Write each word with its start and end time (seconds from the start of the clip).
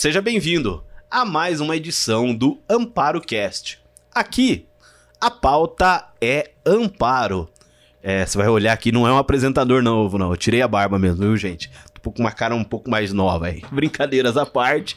Seja 0.00 0.22
bem-vindo 0.22 0.82
a 1.10 1.26
mais 1.26 1.60
uma 1.60 1.76
edição 1.76 2.34
do 2.34 2.58
Amparo 2.66 3.20
Cast. 3.20 3.78
Aqui, 4.14 4.64
a 5.20 5.30
pauta 5.30 6.08
é 6.18 6.52
Amparo. 6.64 7.50
É, 8.02 8.24
você 8.24 8.38
vai 8.38 8.48
olhar 8.48 8.72
aqui, 8.72 8.90
não 8.90 9.06
é 9.06 9.12
um 9.12 9.18
apresentador 9.18 9.82
novo, 9.82 10.16
não. 10.16 10.30
Eu 10.30 10.38
tirei 10.38 10.62
a 10.62 10.66
barba 10.66 10.98
mesmo, 10.98 11.20
viu, 11.20 11.36
gente? 11.36 11.70
Tô 12.00 12.10
com 12.10 12.22
uma 12.22 12.32
cara 12.32 12.54
um 12.54 12.64
pouco 12.64 12.90
mais 12.90 13.12
nova 13.12 13.48
aí. 13.48 13.62
Brincadeiras 13.70 14.38
à 14.38 14.46
parte. 14.46 14.96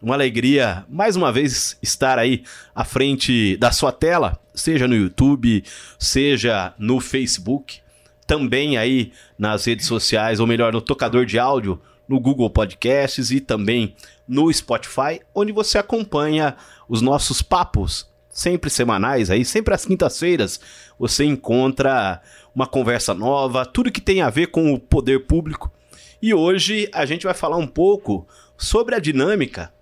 Uma 0.00 0.14
alegria, 0.14 0.84
mais 0.88 1.16
uma 1.16 1.32
vez, 1.32 1.76
estar 1.82 2.16
aí 2.16 2.44
à 2.72 2.84
frente 2.84 3.56
da 3.56 3.72
sua 3.72 3.90
tela, 3.90 4.38
seja 4.54 4.86
no 4.86 4.94
YouTube, 4.94 5.64
seja 5.98 6.72
no 6.78 7.00
Facebook, 7.00 7.80
também 8.24 8.76
aí 8.76 9.10
nas 9.36 9.64
redes 9.64 9.86
sociais, 9.86 10.38
ou 10.38 10.46
melhor, 10.46 10.72
no 10.72 10.80
tocador 10.80 11.26
de 11.26 11.40
áudio, 11.40 11.82
no 12.08 12.20
Google 12.20 12.50
Podcasts 12.50 13.30
e 13.30 13.40
também 13.40 13.94
no 14.26 14.52
Spotify, 14.52 15.20
onde 15.34 15.52
você 15.52 15.78
acompanha 15.78 16.56
os 16.88 17.00
nossos 17.00 17.42
papos, 17.42 18.08
sempre 18.28 18.70
semanais 18.70 19.30
aí, 19.30 19.44
sempre 19.44 19.74
às 19.74 19.84
quintas-feiras, 19.84 20.60
você 20.98 21.24
encontra 21.24 22.20
uma 22.54 22.66
conversa 22.66 23.14
nova, 23.14 23.66
tudo 23.66 23.92
que 23.92 24.00
tem 24.00 24.22
a 24.22 24.30
ver 24.30 24.48
com 24.48 24.72
o 24.72 24.78
poder 24.78 25.26
público. 25.26 25.72
E 26.20 26.32
hoje 26.32 26.88
a 26.92 27.04
gente 27.04 27.24
vai 27.24 27.34
falar 27.34 27.56
um 27.56 27.66
pouco 27.66 28.26
sobre 28.56 28.94
a 28.94 28.98
dinâmica 28.98 29.72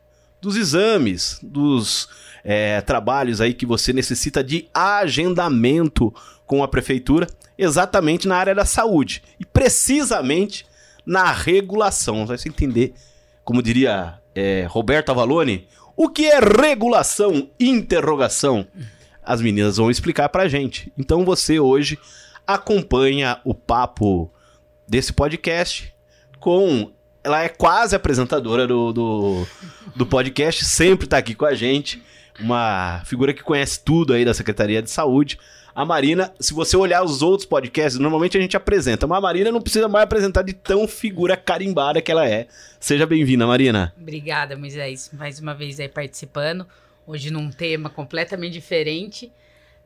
dos 0.40 0.56
exames, 0.56 1.38
dos 1.42 2.08
é, 2.42 2.80
trabalhos 2.80 3.40
aí 3.40 3.54
que 3.54 3.64
você 3.64 3.92
necessita 3.92 4.42
de 4.42 4.68
agendamento 4.74 6.12
com 6.44 6.62
a 6.62 6.68
prefeitura, 6.68 7.28
exatamente 7.56 8.26
na 8.26 8.36
área 8.36 8.54
da 8.54 8.64
saúde 8.64 9.22
e 9.38 9.44
precisamente 9.46 10.66
na 11.04 11.32
regulação. 11.32 12.26
Vai 12.26 12.38
se 12.38 12.48
entender, 12.48 12.94
como 13.44 13.62
diria 13.62 14.18
é, 14.34 14.66
Roberto 14.68 15.10
Avalone, 15.10 15.66
o 15.96 16.08
que 16.08 16.26
é 16.26 16.38
regulação? 16.40 17.48
Interrogação. 17.58 18.66
As 19.22 19.40
meninas 19.40 19.76
vão 19.76 19.90
explicar 19.90 20.28
pra 20.28 20.48
gente. 20.48 20.92
Então 20.98 21.24
você 21.24 21.60
hoje 21.60 21.98
acompanha 22.46 23.40
o 23.44 23.54
papo 23.54 24.30
desse 24.88 25.12
podcast 25.12 25.94
com 26.40 26.90
ela 27.24 27.42
é 27.42 27.48
quase 27.48 27.94
apresentadora 27.94 28.66
do, 28.66 28.92
do, 28.92 29.46
do 29.94 30.04
podcast, 30.04 30.64
sempre 30.64 31.06
está 31.06 31.18
aqui 31.18 31.34
com 31.34 31.44
a 31.44 31.54
gente. 31.54 32.02
Uma 32.40 33.00
figura 33.04 33.32
que 33.32 33.42
conhece 33.42 33.80
tudo 33.84 34.12
aí 34.12 34.24
da 34.24 34.34
Secretaria 34.34 34.82
de 34.82 34.90
Saúde. 34.90 35.38
A 35.74 35.86
Marina, 35.86 36.32
se 36.38 36.52
você 36.52 36.76
olhar 36.76 37.02
os 37.02 37.22
outros 37.22 37.46
podcasts, 37.46 37.98
normalmente 37.98 38.36
a 38.36 38.40
gente 38.40 38.56
apresenta, 38.56 39.06
mas 39.06 39.16
a 39.16 39.20
Marina 39.22 39.50
não 39.50 39.60
precisa 39.60 39.88
mais 39.88 40.04
apresentar 40.04 40.42
de 40.42 40.52
tão 40.52 40.86
figura 40.86 41.34
carimbada 41.34 42.02
que 42.02 42.12
ela 42.12 42.28
é. 42.28 42.46
Seja 42.78 43.06
bem-vinda, 43.06 43.46
Marina. 43.46 43.92
Obrigada, 43.98 44.54
Moisés, 44.54 45.10
mais 45.14 45.40
uma 45.40 45.54
vez 45.54 45.80
aí 45.80 45.88
participando. 45.88 46.66
Hoje 47.06 47.30
num 47.30 47.50
tema 47.50 47.88
completamente 47.88 48.52
diferente, 48.52 49.32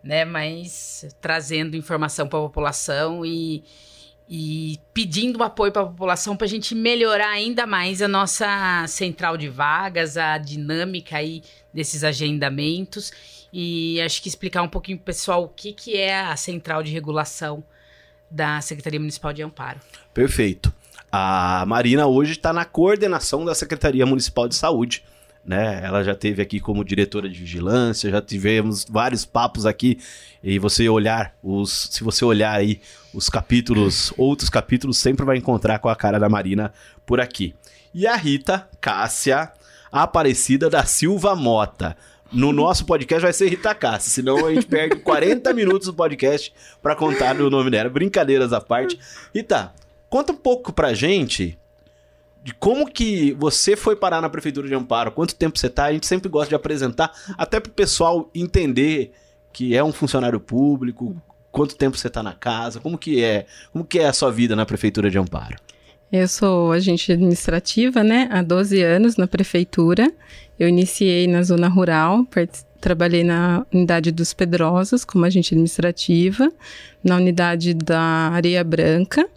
né? 0.02 0.24
Mas 0.24 1.06
trazendo 1.20 1.76
informação 1.76 2.26
para 2.26 2.40
a 2.40 2.42
população 2.42 3.24
e, 3.24 3.62
e 4.28 4.80
pedindo 4.92 5.40
apoio 5.44 5.70
para 5.70 5.82
a 5.82 5.86
população 5.86 6.36
para 6.36 6.46
a 6.46 6.50
gente 6.50 6.74
melhorar 6.74 7.28
ainda 7.28 7.64
mais 7.64 8.02
a 8.02 8.08
nossa 8.08 8.84
central 8.88 9.36
de 9.36 9.48
vagas, 9.48 10.16
a 10.16 10.36
dinâmica 10.36 11.18
aí 11.18 11.42
desses 11.72 12.02
agendamentos 12.02 13.12
e 13.58 13.98
acho 14.02 14.20
que 14.20 14.28
explicar 14.28 14.60
um 14.60 14.68
pouquinho 14.68 14.98
para 14.98 15.04
o 15.04 15.06
pessoal 15.06 15.42
o 15.44 15.48
que, 15.48 15.72
que 15.72 15.96
é 15.96 16.20
a 16.20 16.36
central 16.36 16.82
de 16.82 16.92
regulação 16.92 17.64
da 18.30 18.60
Secretaria 18.60 19.00
Municipal 19.00 19.32
de 19.32 19.42
Amparo. 19.42 19.80
Perfeito. 20.12 20.70
A 21.10 21.64
Marina 21.66 22.06
hoje 22.06 22.32
está 22.32 22.52
na 22.52 22.66
coordenação 22.66 23.46
da 23.46 23.54
Secretaria 23.54 24.04
Municipal 24.04 24.46
de 24.46 24.54
Saúde. 24.54 25.02
Né? 25.42 25.80
Ela 25.82 26.04
já 26.04 26.14
teve 26.14 26.42
aqui 26.42 26.60
como 26.60 26.84
diretora 26.84 27.30
de 27.30 27.38
vigilância, 27.38 28.10
já 28.10 28.20
tivemos 28.20 28.84
vários 28.86 29.24
papos 29.24 29.64
aqui. 29.64 30.00
E 30.42 30.58
você 30.58 30.86
olhar 30.90 31.34
os, 31.42 31.88
se 31.92 32.04
você 32.04 32.26
olhar 32.26 32.52
aí 32.52 32.78
os 33.14 33.30
capítulos, 33.30 34.12
outros 34.18 34.50
capítulos, 34.50 34.98
sempre 34.98 35.24
vai 35.24 35.38
encontrar 35.38 35.78
com 35.78 35.88
a 35.88 35.96
cara 35.96 36.18
da 36.18 36.28
Marina 36.28 36.74
por 37.06 37.22
aqui. 37.22 37.54
E 37.94 38.06
a 38.06 38.16
Rita 38.16 38.68
Cássia 38.82 39.50
Aparecida 39.90 40.68
da 40.68 40.84
Silva 40.84 41.34
Mota. 41.34 41.96
No 42.32 42.52
nosso 42.52 42.84
podcast 42.84 43.22
vai 43.22 43.32
ser 43.32 43.48
Rita 43.48 43.74
Cássia, 43.74 44.10
senão 44.10 44.46
a 44.46 44.52
gente 44.52 44.66
perde 44.66 44.96
40 44.96 45.52
minutos 45.54 45.86
do 45.86 45.94
podcast 45.94 46.52
para 46.82 46.96
contar 46.96 47.40
o 47.40 47.48
nome 47.48 47.70
dela. 47.70 47.88
Brincadeiras 47.88 48.52
à 48.52 48.60
parte. 48.60 48.98
Rita, 49.34 49.72
conta 50.10 50.32
um 50.32 50.36
pouco 50.36 50.72
pra 50.72 50.92
gente 50.92 51.58
de 52.46 52.54
como 52.54 52.88
que 52.88 53.32
você 53.32 53.74
foi 53.74 53.96
parar 53.96 54.20
na 54.20 54.28
prefeitura 54.28 54.68
de 54.68 54.74
Amparo, 54.74 55.10
quanto 55.10 55.34
tempo 55.34 55.58
você 55.58 55.68
tá, 55.68 55.86
a 55.86 55.92
gente 55.92 56.06
sempre 56.06 56.28
gosta 56.28 56.48
de 56.48 56.54
apresentar, 56.54 57.12
até 57.36 57.58
pro 57.58 57.72
pessoal 57.72 58.30
entender 58.32 59.10
que 59.52 59.76
é 59.76 59.82
um 59.82 59.92
funcionário 59.92 60.38
público, 60.38 61.20
quanto 61.50 61.76
tempo 61.76 61.96
você 61.96 62.08
tá 62.08 62.22
na 62.22 62.34
casa, 62.34 62.78
como 62.78 62.96
que 62.96 63.20
é, 63.24 63.46
como 63.72 63.84
que 63.84 63.98
é 63.98 64.06
a 64.06 64.12
sua 64.12 64.30
vida 64.30 64.54
na 64.54 64.64
prefeitura 64.64 65.10
de 65.10 65.18
Amparo? 65.18 65.56
Eu 66.12 66.28
sou 66.28 66.70
agente 66.70 67.10
administrativa, 67.10 68.04
né, 68.04 68.28
há 68.30 68.42
12 68.42 68.80
anos 68.80 69.16
na 69.16 69.26
prefeitura. 69.26 70.08
Eu 70.58 70.68
iniciei 70.68 71.26
na 71.26 71.42
zona 71.42 71.68
rural, 71.68 72.26
trabalhei 72.80 73.24
na 73.24 73.66
unidade 73.72 74.10
dos 74.10 74.32
Pedrosos 74.32 75.04
como 75.04 75.24
agente 75.24 75.54
administrativa, 75.54 76.50
na 77.02 77.16
unidade 77.16 77.74
da 77.74 78.00
Areia 78.00 78.64
Branca. 78.64 79.28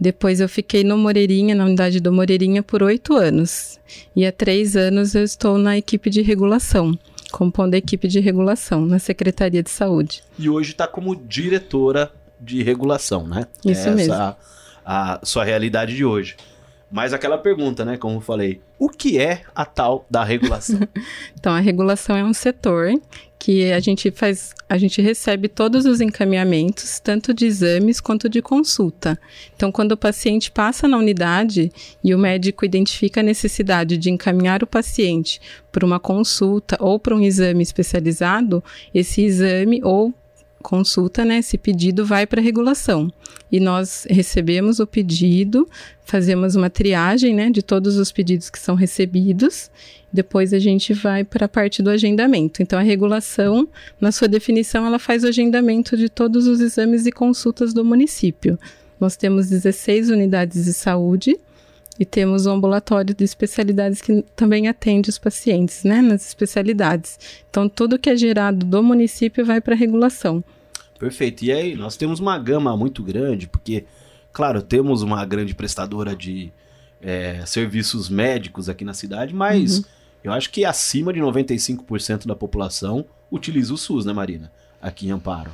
Depois 0.00 0.40
eu 0.40 0.48
fiquei 0.48 0.84
no 0.84 0.96
Moreirinha, 0.96 1.54
na 1.54 1.64
unidade 1.64 2.00
do 2.00 2.12
Moreirinha, 2.12 2.62
por 2.62 2.82
oito 2.82 3.14
anos. 3.14 3.80
E 4.14 4.24
há 4.26 4.30
três 4.30 4.76
anos 4.76 5.14
eu 5.14 5.24
estou 5.24 5.58
na 5.58 5.76
equipe 5.76 6.08
de 6.08 6.22
regulação, 6.22 6.96
compondo 7.32 7.74
a 7.74 7.78
equipe 7.78 8.06
de 8.06 8.20
regulação 8.20 8.86
na 8.86 8.98
Secretaria 8.98 9.62
de 9.62 9.70
Saúde. 9.70 10.22
E 10.38 10.48
hoje 10.48 10.70
está 10.72 10.86
como 10.86 11.16
diretora 11.16 12.12
de 12.40 12.62
regulação, 12.62 13.26
né? 13.26 13.46
Isso 13.64 13.80
Essa 13.80 13.90
mesmo 13.90 14.36
a 14.90 15.20
sua 15.22 15.44
realidade 15.44 15.94
de 15.94 16.02
hoje. 16.02 16.34
Mas 16.90 17.12
aquela 17.12 17.36
pergunta, 17.36 17.84
né, 17.84 17.98
como 17.98 18.16
eu 18.16 18.20
falei, 18.20 18.60
o 18.78 18.88
que 18.88 19.18
é 19.18 19.42
a 19.54 19.64
tal 19.66 20.06
da 20.10 20.24
regulação? 20.24 20.80
então, 21.38 21.52
a 21.52 21.60
regulação 21.60 22.16
é 22.16 22.24
um 22.24 22.32
setor 22.32 22.94
que 23.38 23.70
a 23.70 23.78
gente 23.78 24.10
faz, 24.10 24.54
a 24.68 24.78
gente 24.78 25.00
recebe 25.02 25.48
todos 25.48 25.84
os 25.84 26.00
encaminhamentos, 26.00 26.98
tanto 26.98 27.34
de 27.34 27.44
exames 27.44 28.00
quanto 28.00 28.28
de 28.28 28.40
consulta. 28.40 29.18
Então, 29.54 29.70
quando 29.70 29.92
o 29.92 29.96
paciente 29.96 30.50
passa 30.50 30.88
na 30.88 30.96
unidade 30.96 31.70
e 32.02 32.14
o 32.14 32.18
médico 32.18 32.64
identifica 32.64 33.20
a 33.20 33.24
necessidade 33.24 33.98
de 33.98 34.10
encaminhar 34.10 34.62
o 34.62 34.66
paciente 34.66 35.40
para 35.70 35.84
uma 35.84 36.00
consulta 36.00 36.76
ou 36.80 36.98
para 36.98 37.14
um 37.14 37.20
exame 37.20 37.62
especializado, 37.62 38.64
esse 38.94 39.22
exame 39.22 39.80
ou 39.84 40.12
consulta, 40.62 41.24
né, 41.24 41.38
esse 41.38 41.56
pedido 41.56 42.04
vai 42.04 42.26
para 42.26 42.40
a 42.40 42.44
regulação. 42.44 43.12
E 43.50 43.60
nós 43.60 44.06
recebemos 44.08 44.80
o 44.80 44.86
pedido, 44.86 45.68
fazemos 46.04 46.54
uma 46.54 46.68
triagem, 46.68 47.34
né, 47.34 47.50
de 47.50 47.62
todos 47.62 47.96
os 47.96 48.12
pedidos 48.12 48.50
que 48.50 48.58
são 48.58 48.74
recebidos. 48.74 49.70
Depois 50.12 50.52
a 50.52 50.58
gente 50.58 50.92
vai 50.92 51.24
para 51.24 51.46
a 51.46 51.48
parte 51.48 51.82
do 51.82 51.90
agendamento. 51.90 52.62
Então 52.62 52.78
a 52.78 52.82
regulação, 52.82 53.68
na 54.00 54.12
sua 54.12 54.28
definição, 54.28 54.86
ela 54.86 54.98
faz 54.98 55.24
o 55.24 55.28
agendamento 55.28 55.96
de 55.96 56.08
todos 56.08 56.46
os 56.46 56.60
exames 56.60 57.06
e 57.06 57.12
consultas 57.12 57.72
do 57.72 57.84
município. 57.84 58.58
Nós 59.00 59.16
temos 59.16 59.48
16 59.48 60.10
unidades 60.10 60.64
de 60.64 60.72
saúde 60.72 61.38
e 61.98 62.04
temos 62.04 62.46
um 62.46 62.52
ambulatório 62.52 63.14
de 63.14 63.24
especialidades 63.24 64.00
que 64.00 64.24
também 64.36 64.68
atende 64.68 65.10
os 65.10 65.18
pacientes, 65.18 65.82
né, 65.82 66.00
nas 66.00 66.26
especialidades. 66.26 67.18
Então, 67.50 67.68
tudo 67.68 67.98
que 67.98 68.08
é 68.08 68.16
gerado 68.16 68.64
do 68.64 68.82
município 68.82 69.44
vai 69.44 69.60
para 69.60 69.74
a 69.74 69.76
regulação. 69.76 70.42
Perfeito. 70.98 71.44
E 71.44 71.52
aí, 71.52 71.74
nós 71.74 71.96
temos 71.96 72.20
uma 72.20 72.38
gama 72.38 72.76
muito 72.76 73.02
grande, 73.02 73.48
porque, 73.48 73.84
claro, 74.32 74.62
temos 74.62 75.02
uma 75.02 75.24
grande 75.24 75.54
prestadora 75.54 76.14
de 76.14 76.52
é, 77.00 77.44
serviços 77.46 78.08
médicos 78.08 78.68
aqui 78.68 78.84
na 78.84 78.94
cidade, 78.94 79.34
mas 79.34 79.78
uhum. 79.78 79.84
eu 80.24 80.32
acho 80.32 80.50
que 80.50 80.64
acima 80.64 81.12
de 81.12 81.20
95% 81.20 82.26
da 82.26 82.34
população 82.34 83.04
utiliza 83.30 83.74
o 83.74 83.78
SUS, 83.78 84.04
né, 84.04 84.12
Marina? 84.12 84.52
Aqui 84.80 85.08
em 85.08 85.10
Amparo. 85.10 85.50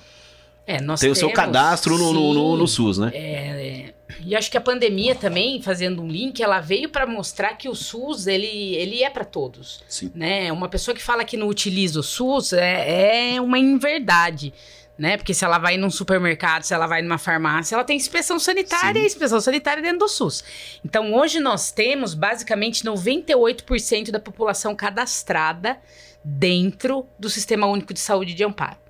É, 0.67 0.81
nós 0.81 1.01
Tem 1.01 1.09
temos, 1.09 1.19
o 1.19 1.21
seu 1.21 1.31
cadastro 1.31 1.99
no, 1.99 2.13
no, 2.13 2.35
no, 2.35 2.57
no, 2.57 2.67
SUS, 2.67 2.99
né? 2.99 3.11
É, 3.13 3.19
é, 3.19 3.95
e 4.25 4.35
acho 4.35 4.51
que 4.51 4.57
a 4.57 4.61
pandemia 4.61 5.15
também, 5.15 5.61
fazendo 5.61 6.03
um 6.03 6.09
link, 6.09 6.43
ela 6.43 6.61
veio 6.61 6.89
para 6.89 7.07
mostrar 7.07 7.55
que 7.55 7.69
o 7.69 7.75
SUS 7.75 8.27
ele, 8.27 8.75
ele 8.75 9.03
é 9.03 9.11
para 9.11 9.25
todos. 9.25 9.83
Sim. 9.87 10.11
Né? 10.15 10.51
Uma 10.51 10.69
pessoa 10.69 10.95
que 10.95 11.03
fala 11.03 11.25
que 11.25 11.37
não 11.37 11.49
utiliza 11.49 12.01
o 12.01 12.03
SUS 12.03 12.55
é, 12.55 13.35
é 13.35 13.41
uma 13.41 13.59
inverdade. 13.59 14.55
Né? 14.97 15.17
Porque 15.17 15.35
se 15.35 15.45
ela 15.45 15.59
vai 15.59 15.77
num 15.77 15.91
supermercado, 15.91 16.63
se 16.63 16.73
ela 16.73 16.87
vai 16.87 17.03
numa 17.03 17.19
farmácia, 17.19 17.75
ela 17.75 17.85
tem 17.85 17.97
inspeção 17.97 18.39
sanitária 18.39 19.01
Sim. 19.01 19.05
e 19.05 19.07
inspeção 19.07 19.41
sanitária 19.41 19.83
dentro 19.83 19.99
do 19.99 20.09
SUS. 20.09 20.43
Então, 20.85 21.13
hoje 21.13 21.41
nós 21.41 21.71
temos 21.73 22.15
basicamente 22.15 22.85
98% 22.85 24.11
da 24.11 24.21
população 24.21 24.75
cadastrada 24.75 25.79
dentro 26.25 27.07
do 27.19 27.29
Sistema 27.29 27.67
Único 27.67 27.93
de 27.93 28.01
Saúde 28.01 28.33
de 28.33 28.45
Amparo. 28.45 28.84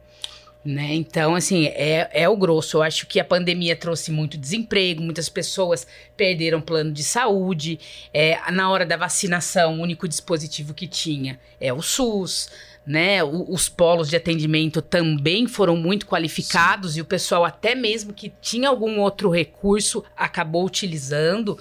Né? 0.65 0.95
Então, 0.95 1.35
assim, 1.35 1.67
é, 1.67 2.09
é 2.11 2.29
o 2.29 2.37
grosso. 2.37 2.79
Eu 2.79 2.83
acho 2.83 3.07
que 3.07 3.21
a 3.21 3.25
pandemia 3.25 3.77
trouxe 3.77 4.11
muito 4.11 4.39
desemprego, 4.39 5.03
muitas 5.03 5.29
pessoas 5.29 5.87
perderam 6.17 6.61
plano 6.61 6.91
de 6.91 7.05
saúde. 7.05 7.79
É, 8.15 8.39
na 8.51 8.71
hora 8.71 8.87
da 8.87 8.97
vacinação, 8.97 9.79
o 9.79 9.83
único 9.83 10.09
dispositivo 10.09 10.73
que 10.73 10.87
tinha 10.87 11.39
é 11.61 11.73
o 11.73 11.83
SUS. 11.83 12.49
Né, 12.87 13.25
o, 13.25 13.51
os 13.51 13.67
polos 13.67 14.11
de 14.11 14.17
atendimento 14.17 14.83
também 14.83 15.47
foram 15.47 15.75
muito 15.75 16.05
qualificados 16.05 16.93
Sim. 16.93 16.99
e 16.99 17.01
o 17.01 17.07
pessoal, 17.07 17.43
até 17.43 17.75
mesmo 17.75 18.13
que 18.13 18.31
tinha 18.43 18.69
algum 18.69 19.01
outro 19.01 19.31
recurso, 19.31 20.05
acabou 20.15 20.67
utilizando. 20.67 21.59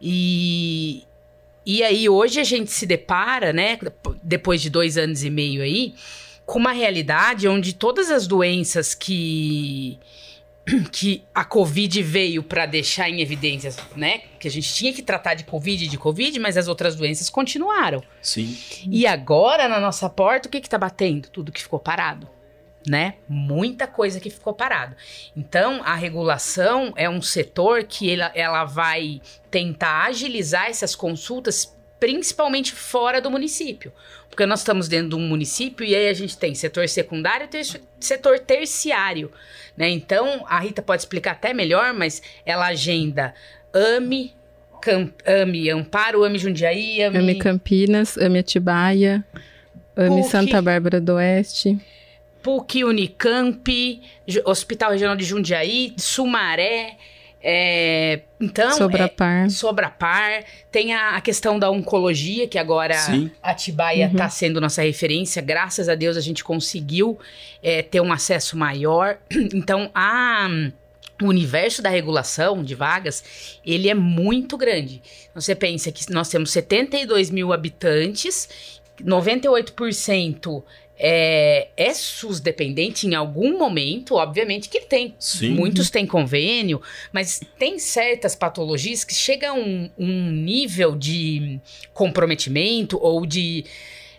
E, 0.00 1.02
e 1.66 1.82
aí, 1.82 2.08
hoje 2.08 2.38
a 2.38 2.44
gente 2.44 2.70
se 2.70 2.86
depara, 2.86 3.52
né, 3.52 3.76
depois 4.22 4.62
de 4.62 4.70
dois 4.70 4.96
anos 4.96 5.24
e 5.24 5.30
meio 5.30 5.60
aí, 5.60 5.92
com 6.50 6.58
uma 6.58 6.72
realidade 6.72 7.46
onde 7.46 7.72
todas 7.72 8.10
as 8.10 8.26
doenças 8.26 8.92
que 8.92 9.96
que 10.90 11.22
a 11.32 11.44
Covid 11.44 12.02
veio 12.02 12.42
para 12.42 12.66
deixar 12.66 13.08
em 13.08 13.20
evidência, 13.20 13.72
né? 13.94 14.22
Que 14.40 14.48
a 14.48 14.50
gente 14.50 14.74
tinha 14.74 14.92
que 14.92 15.00
tratar 15.00 15.34
de 15.34 15.44
Covid 15.44 15.86
de 15.86 15.96
Covid, 15.96 16.36
mas 16.40 16.56
as 16.56 16.66
outras 16.66 16.96
doenças 16.96 17.30
continuaram. 17.30 18.02
Sim. 18.20 18.58
E 18.90 19.06
agora, 19.06 19.68
na 19.68 19.78
nossa 19.78 20.10
porta, 20.10 20.48
o 20.48 20.50
que 20.50 20.60
que 20.60 20.68
tá 20.68 20.76
batendo? 20.76 21.28
Tudo 21.28 21.52
que 21.52 21.62
ficou 21.62 21.78
parado. 21.78 22.28
Né? 22.84 23.14
Muita 23.28 23.86
coisa 23.86 24.18
que 24.18 24.28
ficou 24.28 24.52
parado. 24.52 24.96
Então, 25.36 25.82
a 25.84 25.94
regulação 25.94 26.92
é 26.96 27.08
um 27.08 27.22
setor 27.22 27.84
que 27.84 28.10
ela, 28.10 28.32
ela 28.34 28.64
vai 28.64 29.20
tentar 29.50 30.06
agilizar 30.06 30.66
essas 30.66 30.96
consultas 30.96 31.76
principalmente 32.00 32.72
fora 32.72 33.20
do 33.20 33.30
município. 33.30 33.92
Porque 34.28 34.46
nós 34.46 34.60
estamos 34.60 34.88
dentro 34.88 35.10
de 35.10 35.14
um 35.16 35.20
município 35.20 35.84
e 35.84 35.94
aí 35.94 36.08
a 36.08 36.14
gente 36.14 36.36
tem 36.38 36.54
setor 36.54 36.88
secundário 36.88 37.48
e 37.52 37.80
setor 38.00 38.38
terciário. 38.38 39.30
Né? 39.76 39.90
Então, 39.90 40.44
a 40.48 40.58
Rita 40.58 40.80
pode 40.80 41.02
explicar 41.02 41.32
até 41.32 41.52
melhor, 41.52 41.92
mas 41.92 42.22
ela 42.46 42.66
agenda 42.68 43.34
AME, 43.72 44.32
Camp, 44.80 45.12
AME 45.26 45.70
Amparo, 45.70 46.24
AME 46.24 46.38
Jundiaí, 46.38 47.02
AME... 47.02 47.18
AME 47.18 47.38
Campinas, 47.38 48.16
AME 48.16 48.38
Atibaia, 48.38 49.24
AME 49.94 50.22
PUC, 50.22 50.30
Santa 50.30 50.62
Bárbara 50.62 51.00
do 51.00 51.14
Oeste. 51.14 51.78
PUC, 52.42 52.84
Unicamp, 52.84 54.00
Hospital 54.44 54.92
Regional 54.92 55.16
de 55.16 55.24
Jundiaí, 55.24 55.92
Sumaré... 55.98 56.96
É, 57.42 58.20
então, 58.38 58.72
Sobrapar. 58.72 59.46
É, 59.46 59.48
Sobrapar. 59.48 60.44
Tem 60.70 60.92
a, 60.94 61.16
a, 61.16 61.20
questão 61.20 61.58
da 61.58 61.70
oncologia, 61.70 62.46
que 62.46 62.58
agora 62.58 62.94
Sim. 62.94 63.30
a 63.42 63.52
Atibaia 63.52 64.06
está 64.06 64.24
uhum. 64.24 64.30
sendo 64.30 64.60
nossa 64.60 64.82
referência. 64.82 65.40
Graças 65.40 65.88
a 65.88 65.94
Deus 65.94 66.16
a 66.16 66.20
gente 66.20 66.44
conseguiu 66.44 67.18
é, 67.62 67.82
ter 67.82 68.00
um 68.00 68.12
acesso 68.12 68.56
maior. 68.56 69.18
Então, 69.52 69.90
a 69.94 70.48
o 71.22 71.26
universo 71.26 71.82
da 71.82 71.90
regulação 71.90 72.64
de 72.64 72.74
vagas, 72.74 73.22
ele 73.64 73.90
é 73.90 73.94
muito 73.94 74.56
grande. 74.56 75.02
Você 75.34 75.54
pensa 75.54 75.92
que 75.92 76.10
nós 76.10 76.28
temos 76.30 76.50
72 76.50 77.30
mil 77.30 77.52
habitantes, 77.52 78.80
98% 79.04 80.62
é, 81.02 81.68
é 81.78 81.94
SUS 81.94 82.40
dependente 82.40 83.06
em 83.06 83.14
algum 83.14 83.58
momento, 83.58 84.16
obviamente 84.16 84.68
que 84.68 84.82
tem. 84.82 85.14
Sim. 85.18 85.54
Muitos 85.54 85.88
têm 85.88 86.06
convênio, 86.06 86.82
mas 87.10 87.40
tem 87.58 87.78
certas 87.78 88.36
patologias 88.36 89.02
que 89.02 89.14
chegam 89.14 89.56
a 89.56 89.58
um, 89.58 89.90
um 89.98 90.30
nível 90.30 90.94
de 90.94 91.58
comprometimento 91.94 92.98
ou 93.00 93.24
de 93.24 93.64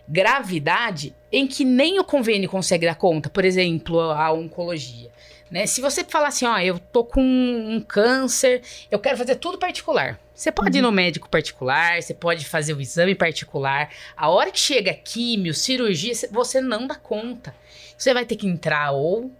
gravidade 0.08 1.14
em 1.30 1.46
que 1.46 1.64
nem 1.64 2.00
o 2.00 2.04
convênio 2.04 2.50
consegue 2.50 2.84
dar 2.84 2.96
conta. 2.96 3.30
Por 3.30 3.44
exemplo, 3.44 4.00
a 4.00 4.32
oncologia. 4.32 5.11
Né? 5.52 5.66
Se 5.66 5.82
você 5.82 6.02
falar 6.02 6.28
assim, 6.28 6.46
ó, 6.46 6.58
eu 6.58 6.78
tô 6.78 7.04
com 7.04 7.20
um 7.20 7.78
câncer, 7.86 8.62
eu 8.90 8.98
quero 8.98 9.18
fazer 9.18 9.36
tudo 9.36 9.58
particular. 9.58 10.18
Você 10.34 10.50
pode 10.50 10.70
uhum. 10.70 10.78
ir 10.78 10.82
no 10.82 10.90
médico 10.90 11.28
particular, 11.28 12.02
você 12.02 12.14
pode 12.14 12.46
fazer 12.46 12.72
o 12.72 12.80
exame 12.80 13.14
particular. 13.14 13.90
A 14.16 14.30
hora 14.30 14.50
que 14.50 14.58
chega 14.58 14.94
químio, 14.94 15.52
cirurgia, 15.52 16.14
você 16.30 16.58
não 16.58 16.86
dá 16.86 16.94
conta. 16.94 17.54
Você 17.98 18.14
vai 18.14 18.24
ter 18.24 18.36
que 18.36 18.46
entrar 18.46 18.92
ou 18.92 19.30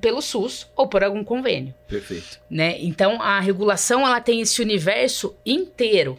pelo 0.00 0.22
SUS 0.22 0.66
ou 0.74 0.88
por 0.88 1.04
algum 1.04 1.22
convênio. 1.22 1.74
Perfeito. 1.86 2.40
Né? 2.48 2.76
Então 2.80 3.20
a 3.20 3.38
regulação 3.38 4.06
ela 4.06 4.20
tem 4.20 4.40
esse 4.40 4.62
universo 4.62 5.36
inteiro. 5.44 6.18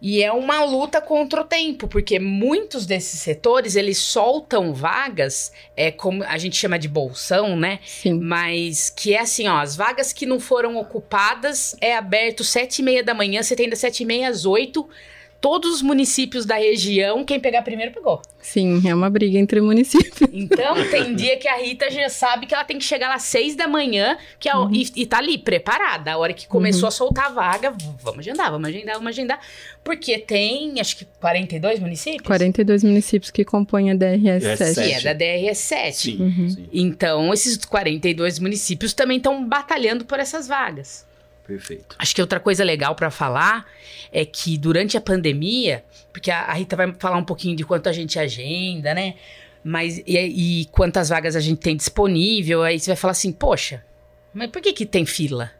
E 0.00 0.22
é 0.22 0.32
uma 0.32 0.64
luta 0.64 1.00
contra 1.00 1.42
o 1.42 1.44
tempo, 1.44 1.86
porque 1.86 2.18
muitos 2.18 2.86
desses 2.86 3.20
setores, 3.20 3.76
eles 3.76 3.98
soltam 3.98 4.72
vagas, 4.72 5.52
é 5.76 5.90
como 5.90 6.24
a 6.24 6.38
gente 6.38 6.56
chama 6.56 6.78
de 6.78 6.88
bolsão, 6.88 7.54
né? 7.56 7.80
Sim. 7.84 8.18
Mas 8.18 8.88
que 8.88 9.14
é 9.14 9.20
assim, 9.20 9.46
ó, 9.46 9.58
as 9.58 9.76
vagas 9.76 10.12
que 10.12 10.24
não 10.24 10.40
foram 10.40 10.76
ocupadas 10.76 11.76
é 11.80 11.94
aberto 11.94 12.42
sete 12.42 12.78
e 12.78 12.82
meia 12.82 13.04
da 13.04 13.12
manhã, 13.12 13.42
você 13.42 13.54
tem 13.54 13.68
das 13.68 13.80
sete 13.80 14.02
e 14.02 14.06
meia 14.06 14.28
às 14.28 14.46
oito, 14.46 14.88
todos 15.40 15.72
os 15.76 15.82
municípios 15.82 16.44
da 16.44 16.56
região, 16.56 17.24
quem 17.24 17.40
pegar 17.40 17.62
primeiro 17.62 17.92
pegou. 17.92 18.20
Sim, 18.40 18.82
é 18.86 18.94
uma 18.94 19.08
briga 19.08 19.38
entre 19.38 19.60
municípios. 19.60 20.28
Então, 20.32 20.74
tem 20.90 21.14
dia 21.14 21.36
que 21.36 21.48
a 21.48 21.56
Rita 21.56 21.90
já 21.90 22.08
sabe 22.08 22.46
que 22.46 22.54
ela 22.54 22.64
tem 22.64 22.78
que 22.78 22.84
chegar 22.84 23.08
lá 23.08 23.14
às 23.14 23.22
seis 23.22 23.54
da 23.54 23.66
manhã 23.66 24.16
que 24.38 24.48
é, 24.48 24.56
uhum. 24.56 24.70
e, 24.72 24.90
e 24.96 25.06
tá 25.06 25.18
ali, 25.18 25.38
preparada. 25.38 26.12
A 26.12 26.16
hora 26.18 26.32
que 26.32 26.46
começou 26.46 26.82
uhum. 26.82 26.88
a 26.88 26.90
soltar 26.90 27.26
a 27.26 27.30
vaga, 27.30 27.74
vamos 28.02 28.20
agendar, 28.20 28.50
vamos 28.50 28.68
agendar, 28.68 28.94
vamos 28.96 29.08
agendar. 29.10 29.40
Porque 29.82 30.18
tem, 30.18 30.80
acho 30.80 30.96
que 30.96 31.04
42 31.20 31.80
municípios? 31.80 32.26
42 32.26 32.84
municípios 32.84 33.30
que 33.30 33.44
compõem 33.44 33.90
a 33.90 33.94
DRS 33.94 34.58
7. 34.58 34.74
Que 34.74 34.92
é 34.92 35.00
da 35.00 35.12
DRS 35.12 35.58
7. 35.58 35.96
Sim, 35.96 36.22
uhum. 36.22 36.50
sim. 36.50 36.68
Então, 36.72 37.32
esses 37.32 37.56
42 37.56 38.38
municípios 38.38 38.92
também 38.92 39.18
estão 39.18 39.46
batalhando 39.46 40.04
por 40.04 40.18
essas 40.18 40.48
vagas. 40.48 41.06
Perfeito. 41.50 41.96
Acho 41.98 42.14
que 42.14 42.20
outra 42.20 42.38
coisa 42.38 42.62
legal 42.62 42.94
para 42.94 43.10
falar 43.10 43.66
é 44.12 44.24
que 44.24 44.56
durante 44.56 44.96
a 44.96 45.00
pandemia, 45.00 45.84
porque 46.12 46.30
a, 46.30 46.42
a, 46.42 46.52
Rita 46.52 46.76
vai 46.76 46.94
falar 46.96 47.16
um 47.16 47.24
pouquinho 47.24 47.56
de 47.56 47.64
quanto 47.64 47.88
a 47.88 47.92
gente 47.92 48.20
agenda, 48.20 48.94
né? 48.94 49.16
Mas 49.64 49.98
e, 50.06 50.16
e, 50.16 50.66
quantas 50.66 51.08
vagas 51.08 51.34
a 51.34 51.40
gente 51.40 51.58
tem 51.58 51.76
disponível, 51.76 52.62
aí 52.62 52.78
você 52.78 52.90
vai 52.90 52.96
falar 52.96 53.10
assim, 53.10 53.32
poxa, 53.32 53.84
mas 54.32 54.48
por 54.48 54.62
que 54.62 54.72
que 54.72 54.86
tem 54.86 55.04
fila? 55.04 55.50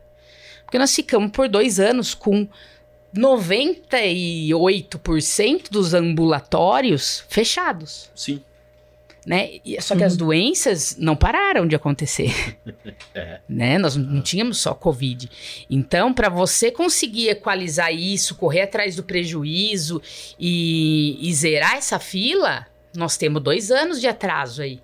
Porque 0.65 0.79
nós 0.79 0.95
ficamos 0.95 1.33
por 1.33 1.49
dois 1.49 1.81
anos 1.81 2.15
com 2.15 2.47
98% 3.13 5.71
dos 5.73 5.93
ambulatórios 5.93 7.25
fechados. 7.29 8.09
Sim 8.15 8.41
né? 9.31 9.61
Só 9.79 9.95
que 9.95 10.01
uhum. 10.01 10.07
as 10.09 10.17
doenças 10.17 10.97
não 10.99 11.15
pararam 11.15 11.65
de 11.65 11.77
acontecer, 11.77 12.35
é. 13.15 13.39
né? 13.49 13.79
Nós 13.79 13.95
não 13.95 14.21
tínhamos 14.21 14.59
só 14.59 14.75
Covid. 14.75 15.31
Então, 15.71 16.13
para 16.13 16.29
você 16.29 16.69
conseguir 16.69 17.29
equalizar 17.29 17.95
isso, 17.95 18.35
correr 18.35 18.63
atrás 18.63 18.97
do 18.97 19.05
prejuízo 19.05 20.03
e, 20.37 21.17
e 21.21 21.33
zerar 21.33 21.77
essa 21.77 22.01
fila, 22.01 22.67
nós 22.93 23.17
temos 23.17 23.41
dois 23.41 23.71
anos 23.71 24.01
de 24.01 24.09
atraso 24.09 24.63
aí. 24.63 24.81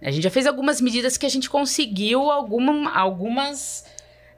A 0.00 0.10
gente 0.10 0.22
já 0.22 0.30
fez 0.30 0.46
algumas 0.46 0.80
medidas 0.80 1.18
que 1.18 1.26
a 1.26 1.30
gente 1.30 1.50
conseguiu 1.50 2.30
alguma, 2.30 2.90
algumas 2.90 3.84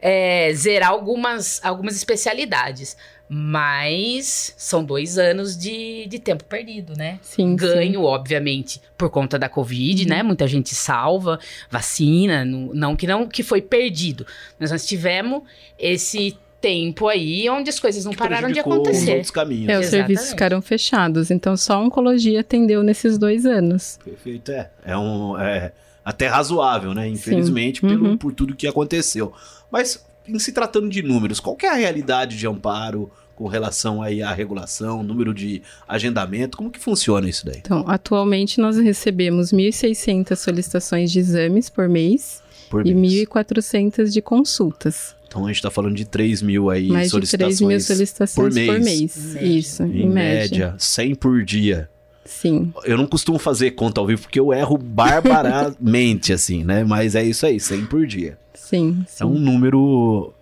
é, 0.01 0.53
zerar 0.55 0.91
algumas, 0.91 1.65
algumas 1.65 1.95
especialidades. 1.95 2.97
Mas 3.29 4.55
são 4.57 4.85
dois 4.85 5.19
anos 5.19 5.57
de, 5.57 6.07
de 6.07 6.19
tempo 6.19 6.45
perdido, 6.45 6.95
né? 6.97 7.19
Sim. 7.23 7.57
Ganho, 7.57 8.01
sim. 8.01 8.07
obviamente, 8.07 8.81
por 8.97 9.11
conta 9.11 9.39
da 9.39 9.49
Covid, 9.49 10.05
uhum. 10.05 10.09
né? 10.09 10.23
Muita 10.23 10.47
gente 10.47 10.75
salva, 10.75 11.39
vacina, 11.71 12.45
não 12.45 12.95
que 12.95 13.07
não 13.07 13.27
que 13.27 13.43
foi 13.43 13.61
perdido. 13.61 14.25
Mas 14.59 14.71
nós 14.71 14.87
tivemos 14.87 15.43
esse 15.79 16.39
tempo 16.61 17.09
aí 17.09 17.49
onde 17.51 17.69
as 17.69 17.79
coisas 17.81 18.05
não 18.05 18.13
que 18.13 18.19
pararam 18.19 18.51
de 18.51 18.61
acontecer. 18.61 19.13
Outros 19.13 19.31
caminhos. 19.31 19.69
É, 19.69 19.79
os 19.79 19.87
serviços 19.87 20.31
ficaram 20.31 20.63
fechados. 20.63 21.31
Então 21.31 21.57
só 21.57 21.75
a 21.75 21.81
oncologia 21.81 22.41
atendeu 22.41 22.83
nesses 22.83 23.19
dois 23.19 23.45
anos. 23.45 23.99
Perfeito, 24.05 24.53
é. 24.53 24.71
É 24.85 24.97
um. 24.97 25.39
É 25.39 25.73
até 26.07 26.29
razoável, 26.29 26.95
né? 26.95 27.09
Infelizmente, 27.09 27.81
pelo, 27.81 28.11
uhum. 28.11 28.17
por 28.17 28.33
tudo 28.33 28.55
que 28.55 28.69
aconteceu. 28.69 29.33
Mas 29.69 30.06
em 30.29 30.39
se 30.39 30.53
tratando 30.53 30.89
de 30.89 31.03
números, 31.03 31.41
qual 31.41 31.57
é 31.63 31.69
a 31.69 31.75
realidade 31.75 32.37
de 32.37 32.47
amparo 32.47 33.11
com 33.35 33.47
relação 33.47 34.03
aí 34.03 34.23
à 34.23 34.33
regulação, 34.33 35.03
número 35.03 35.35
de 35.35 35.63
agendamento? 35.87 36.57
Como 36.57 36.71
que 36.71 36.79
funciona 36.79 37.29
isso 37.29 37.45
daí? 37.45 37.59
Então, 37.59 37.85
atualmente 37.87 38.61
nós 38.61 38.79
recebemos 38.79 39.53
1.600 39.53 40.35
solicitações 40.37 41.13
de 41.13 41.19
exames 41.19 41.69
por 41.69 41.89
mês 41.89 42.43
por 42.71 42.87
e 42.87 42.95
1.400 42.95 44.11
de 44.11 44.23
consultas. 44.23 45.15
Então 45.29 45.45
a 45.45 45.49
gente 45.49 45.57
está 45.57 45.71
falando 45.71 45.95
de 45.95 46.05
3 46.05 46.41
mil 46.41 46.71
aí 46.71 46.89
Mais 46.89 47.11
solicitações, 47.11 47.59
de 47.59 47.65
3 47.65 47.69
mil 47.69 47.81
solicitações 47.81 48.55
por 48.55 48.55
mês. 48.55 48.69
Por 48.69 48.81
mês. 48.81 49.37
Isso, 49.43 49.83
em, 49.83 50.03
em 50.03 50.09
média. 50.09 50.67
média. 50.67 50.75
100 50.79 51.15
por 51.17 51.45
dia. 51.45 51.91
Sim. 52.25 52.73
Eu 52.85 52.97
não 52.97 53.07
costumo 53.07 53.39
fazer 53.39 53.73
conta 53.73 54.01
ao 54.01 54.07
vivo 54.07 54.23
porque 54.23 54.41
eu 54.41 54.53
erro 54.53 54.77
barbaramente, 54.77 56.33
assim, 56.35 56.65
né? 56.65 56.85
Mas 56.85 57.15
é 57.15 57.23
isso 57.23 57.47
aí, 57.47 57.61
100 57.61 57.87
por 57.87 58.07
dia. 58.07 58.39
Sim, 58.57 59.05
sim. 59.07 59.23
É 59.23 59.27
um 59.27 59.39
número 59.39 60.33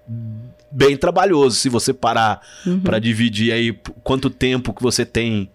bem 0.70 0.96
trabalhoso 0.96 1.56
se 1.56 1.68
você 1.68 1.92
parar 1.92 2.40
uhum. 2.66 2.80
para 2.80 2.98
dividir 2.98 3.52
aí 3.52 3.72
quanto 4.02 4.28
tempo 4.30 4.72
que 4.72 4.82
você 4.82 5.04
tem. 5.04 5.50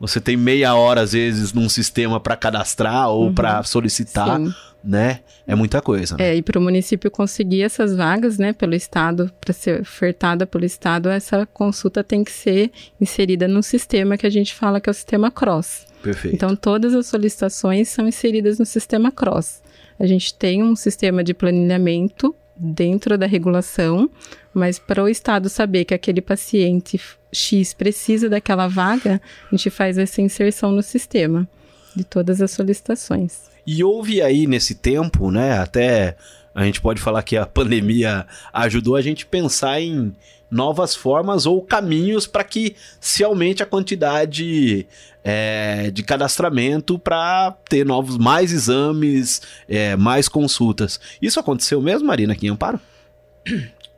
Você 0.00 0.20
tem 0.20 0.36
meia 0.36 0.74
hora 0.76 1.00
às 1.00 1.12
vezes 1.12 1.52
num 1.52 1.68
sistema 1.68 2.20
para 2.20 2.36
cadastrar 2.36 3.08
ou 3.08 3.26
uhum. 3.26 3.34
para 3.34 3.62
solicitar. 3.64 4.38
Sim. 4.38 4.54
né? 4.82 5.20
É 5.44 5.56
muita 5.56 5.82
coisa. 5.82 6.16
Né? 6.16 6.28
É, 6.28 6.36
e 6.36 6.42
para 6.42 6.58
o 6.58 6.62
município 6.62 7.10
conseguir 7.10 7.62
essas 7.62 7.96
vagas, 7.96 8.38
né, 8.38 8.52
pelo 8.52 8.74
Estado, 8.74 9.30
para 9.40 9.52
ser 9.52 9.80
ofertada 9.80 10.46
pelo 10.46 10.64
Estado, 10.64 11.08
essa 11.08 11.44
consulta 11.46 12.04
tem 12.04 12.22
que 12.22 12.30
ser 12.30 12.70
inserida 13.00 13.48
no 13.48 13.62
sistema 13.62 14.16
que 14.16 14.26
a 14.26 14.30
gente 14.30 14.54
fala 14.54 14.80
que 14.80 14.88
é 14.88 14.92
o 14.92 14.94
sistema 14.94 15.30
CROSS. 15.32 15.86
Perfeito. 16.02 16.34
Então, 16.34 16.54
todas 16.54 16.94
as 16.94 17.06
solicitações 17.06 17.88
são 17.88 18.06
inseridas 18.06 18.58
no 18.58 18.64
sistema 18.64 19.10
CROSS. 19.10 19.62
A 19.98 20.06
gente 20.06 20.34
tem 20.34 20.62
um 20.62 20.76
sistema 20.76 21.24
de 21.24 21.34
planilhamento 21.34 22.34
dentro 22.56 23.16
da 23.16 23.26
regulação, 23.26 24.10
mas 24.52 24.78
para 24.78 25.02
o 25.02 25.08
Estado 25.08 25.48
saber 25.48 25.84
que 25.84 25.94
aquele 25.94 26.20
paciente 26.20 27.00
X 27.32 27.72
precisa 27.74 28.28
daquela 28.28 28.66
vaga, 28.66 29.20
a 29.46 29.56
gente 29.56 29.70
faz 29.70 29.98
essa 29.98 30.20
inserção 30.20 30.72
no 30.72 30.82
sistema 30.82 31.48
de 31.94 32.04
todas 32.04 32.40
as 32.40 32.50
solicitações. 32.50 33.48
E 33.66 33.84
houve 33.84 34.22
aí 34.22 34.46
nesse 34.46 34.74
tempo, 34.74 35.30
né? 35.30 35.58
Até 35.58 36.16
a 36.54 36.64
gente 36.64 36.80
pode 36.80 37.00
falar 37.00 37.22
que 37.22 37.36
a 37.36 37.44
pandemia 37.46 38.26
ajudou 38.52 38.96
a 38.96 39.02
gente 39.02 39.26
pensar 39.26 39.80
em 39.80 40.14
novas 40.50 40.94
formas 40.94 41.46
ou 41.46 41.62
caminhos 41.62 42.26
para 42.26 42.44
que 42.44 42.74
se 43.00 43.22
aumente 43.22 43.62
a 43.62 43.66
quantidade 43.66 44.86
é, 45.22 45.90
de 45.90 46.02
cadastramento 46.02 46.98
para 46.98 47.54
ter 47.68 47.84
novos 47.84 48.16
mais 48.16 48.52
exames, 48.52 49.42
é, 49.68 49.96
mais 49.96 50.28
consultas. 50.28 50.98
Isso 51.20 51.38
aconteceu 51.38 51.80
mesmo, 51.82 52.06
Marina, 52.06 52.32
aqui 52.32 52.46
em 52.46 52.50
Amparo? 52.50 52.80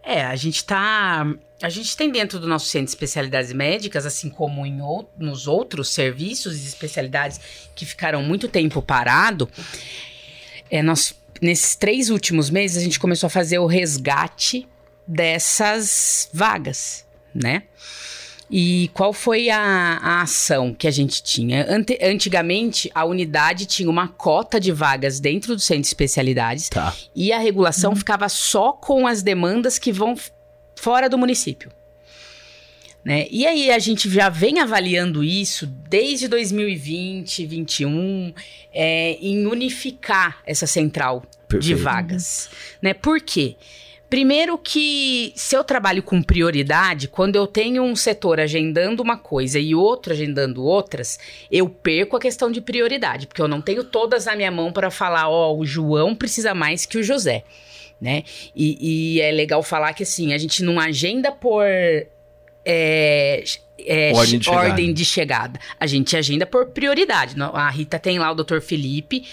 É, 0.02 0.24
a 0.24 0.36
gente 0.36 0.64
tá. 0.64 1.26
A 1.62 1.68
gente 1.68 1.94
tem 1.94 2.10
dentro 2.10 2.40
do 2.40 2.46
nosso 2.46 2.66
centro 2.66 2.86
de 2.86 2.92
especialidades 2.92 3.52
médicas, 3.52 4.06
assim 4.06 4.30
como 4.30 4.64
em 4.64 4.80
ou, 4.80 5.08
nos 5.18 5.46
outros 5.46 5.90
serviços 5.90 6.56
e 6.56 6.66
especialidades 6.66 7.38
que 7.76 7.84
ficaram 7.84 8.22
muito 8.22 8.48
tempo 8.48 8.80
parado, 8.80 9.46
é, 10.70 10.82
nós, 10.82 11.14
nesses 11.40 11.76
três 11.76 12.08
últimos 12.08 12.48
meses 12.48 12.78
a 12.78 12.80
gente 12.80 12.98
começou 12.98 13.26
a 13.26 13.30
fazer 13.30 13.58
o 13.58 13.66
resgate 13.66 14.66
dessas 15.10 16.28
vagas, 16.32 17.04
né? 17.34 17.64
E 18.48 18.90
qual 18.94 19.12
foi 19.12 19.48
a, 19.48 19.60
a, 20.02 20.22
ação 20.22 20.74
que 20.74 20.88
a 20.88 20.90
gente 20.90 21.22
tinha? 21.22 21.66
Ante, 21.68 21.98
antigamente, 22.02 22.90
a 22.92 23.04
unidade 23.04 23.64
tinha 23.64 23.88
uma 23.88 24.08
cota 24.08 24.58
de 24.58 24.72
vagas 24.72 25.20
dentro 25.20 25.54
do 25.54 25.60
centro 25.60 25.82
de 25.82 25.88
especialidades 25.88 26.68
tá. 26.68 26.94
e 27.14 27.32
a 27.32 27.38
regulação 27.38 27.90
uhum. 27.90 27.96
ficava 27.96 28.28
só 28.28 28.72
com 28.72 29.06
as 29.06 29.22
demandas 29.22 29.78
que 29.78 29.92
vão 29.92 30.16
fora 30.74 31.08
do 31.08 31.16
município. 31.16 31.70
Né? 33.04 33.26
E 33.30 33.46
aí 33.46 33.70
a 33.70 33.78
gente 33.78 34.10
já 34.10 34.28
vem 34.28 34.58
avaliando 34.58 35.22
isso 35.22 35.66
desde 35.66 36.26
2020, 36.26 37.46
2021, 37.46 38.34
é, 38.72 39.16
em 39.20 39.46
unificar 39.46 40.38
essa 40.44 40.66
central 40.66 41.22
Perfeito. 41.48 41.62
de 41.62 41.74
vagas. 41.82 42.50
Né? 42.82 42.94
Por 42.94 43.20
quê? 43.20 43.56
Primeiro 44.10 44.58
que 44.58 45.32
se 45.36 45.56
eu 45.56 45.62
trabalho 45.62 46.02
com 46.02 46.20
prioridade, 46.20 47.06
quando 47.06 47.36
eu 47.36 47.46
tenho 47.46 47.84
um 47.84 47.94
setor 47.94 48.40
agendando 48.40 49.04
uma 49.04 49.16
coisa 49.16 49.56
e 49.60 49.72
outro 49.72 50.12
agendando 50.12 50.64
outras, 50.64 51.16
eu 51.48 51.68
perco 51.68 52.16
a 52.16 52.20
questão 52.20 52.50
de 52.50 52.60
prioridade, 52.60 53.28
porque 53.28 53.40
eu 53.40 53.46
não 53.46 53.62
tenho 53.62 53.84
todas 53.84 54.26
na 54.26 54.34
minha 54.34 54.50
mão 54.50 54.72
para 54.72 54.90
falar, 54.90 55.28
ó, 55.28 55.52
oh, 55.52 55.60
o 55.60 55.64
João 55.64 56.12
precisa 56.12 56.52
mais 56.52 56.84
que 56.84 56.98
o 56.98 57.04
José, 57.04 57.44
né? 58.00 58.24
E, 58.54 59.14
e, 59.14 59.20
é 59.20 59.30
legal 59.30 59.62
falar 59.62 59.94
que 59.94 60.02
assim, 60.02 60.34
a 60.34 60.38
gente 60.38 60.64
não 60.64 60.80
agenda 60.80 61.30
por 61.30 61.64
é, 62.64 63.44
é, 63.86 64.12
ordem, 64.14 64.38
de 64.38 64.50
ordem, 64.50 64.94
de 64.94 65.04
chegada. 65.04 65.58
A 65.78 65.86
gente 65.86 66.16
agenda 66.16 66.46
por 66.46 66.66
prioridade. 66.66 67.34
A 67.52 67.70
Rita 67.70 67.98
tem 67.98 68.18
lá 68.18 68.30
o 68.30 68.34
Dr. 68.34 68.60
Felipe, 68.60 69.24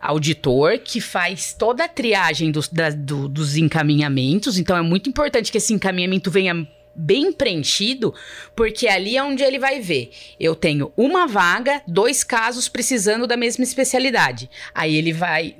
auditor, 0.00 0.78
que 0.78 1.00
faz 1.00 1.52
toda 1.52 1.84
a 1.84 1.88
triagem 1.88 2.50
dos, 2.50 2.68
da, 2.68 2.90
do, 2.90 3.28
dos 3.28 3.56
encaminhamentos. 3.56 4.58
Então 4.58 4.76
é 4.76 4.82
muito 4.82 5.08
importante 5.08 5.50
que 5.50 5.58
esse 5.58 5.72
encaminhamento 5.72 6.30
venha 6.30 6.66
bem 6.96 7.32
preenchido, 7.32 8.14
porque 8.54 8.86
ali 8.86 9.16
é 9.16 9.22
onde 9.22 9.42
ele 9.42 9.58
vai 9.58 9.80
ver. 9.80 10.10
Eu 10.38 10.54
tenho 10.54 10.92
uma 10.96 11.26
vaga, 11.26 11.82
dois 11.88 12.22
casos 12.22 12.68
precisando 12.68 13.26
da 13.26 13.36
mesma 13.36 13.64
especialidade. 13.64 14.48
Aí 14.74 14.94
ele 14.94 15.12
vai 15.12 15.56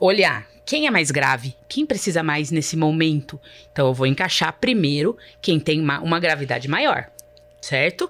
olhar 0.00 0.46
quem 0.68 0.86
é 0.86 0.90
mais 0.90 1.10
grave? 1.10 1.56
Quem 1.66 1.86
precisa 1.86 2.22
mais 2.22 2.50
nesse 2.50 2.76
momento? 2.76 3.40
Então 3.72 3.86
eu 3.86 3.94
vou 3.94 4.06
encaixar 4.06 4.52
primeiro 4.52 5.16
quem 5.40 5.58
tem 5.58 5.80
uma, 5.80 5.98
uma 6.00 6.20
gravidade 6.20 6.68
maior. 6.68 7.10
Certo? 7.60 8.08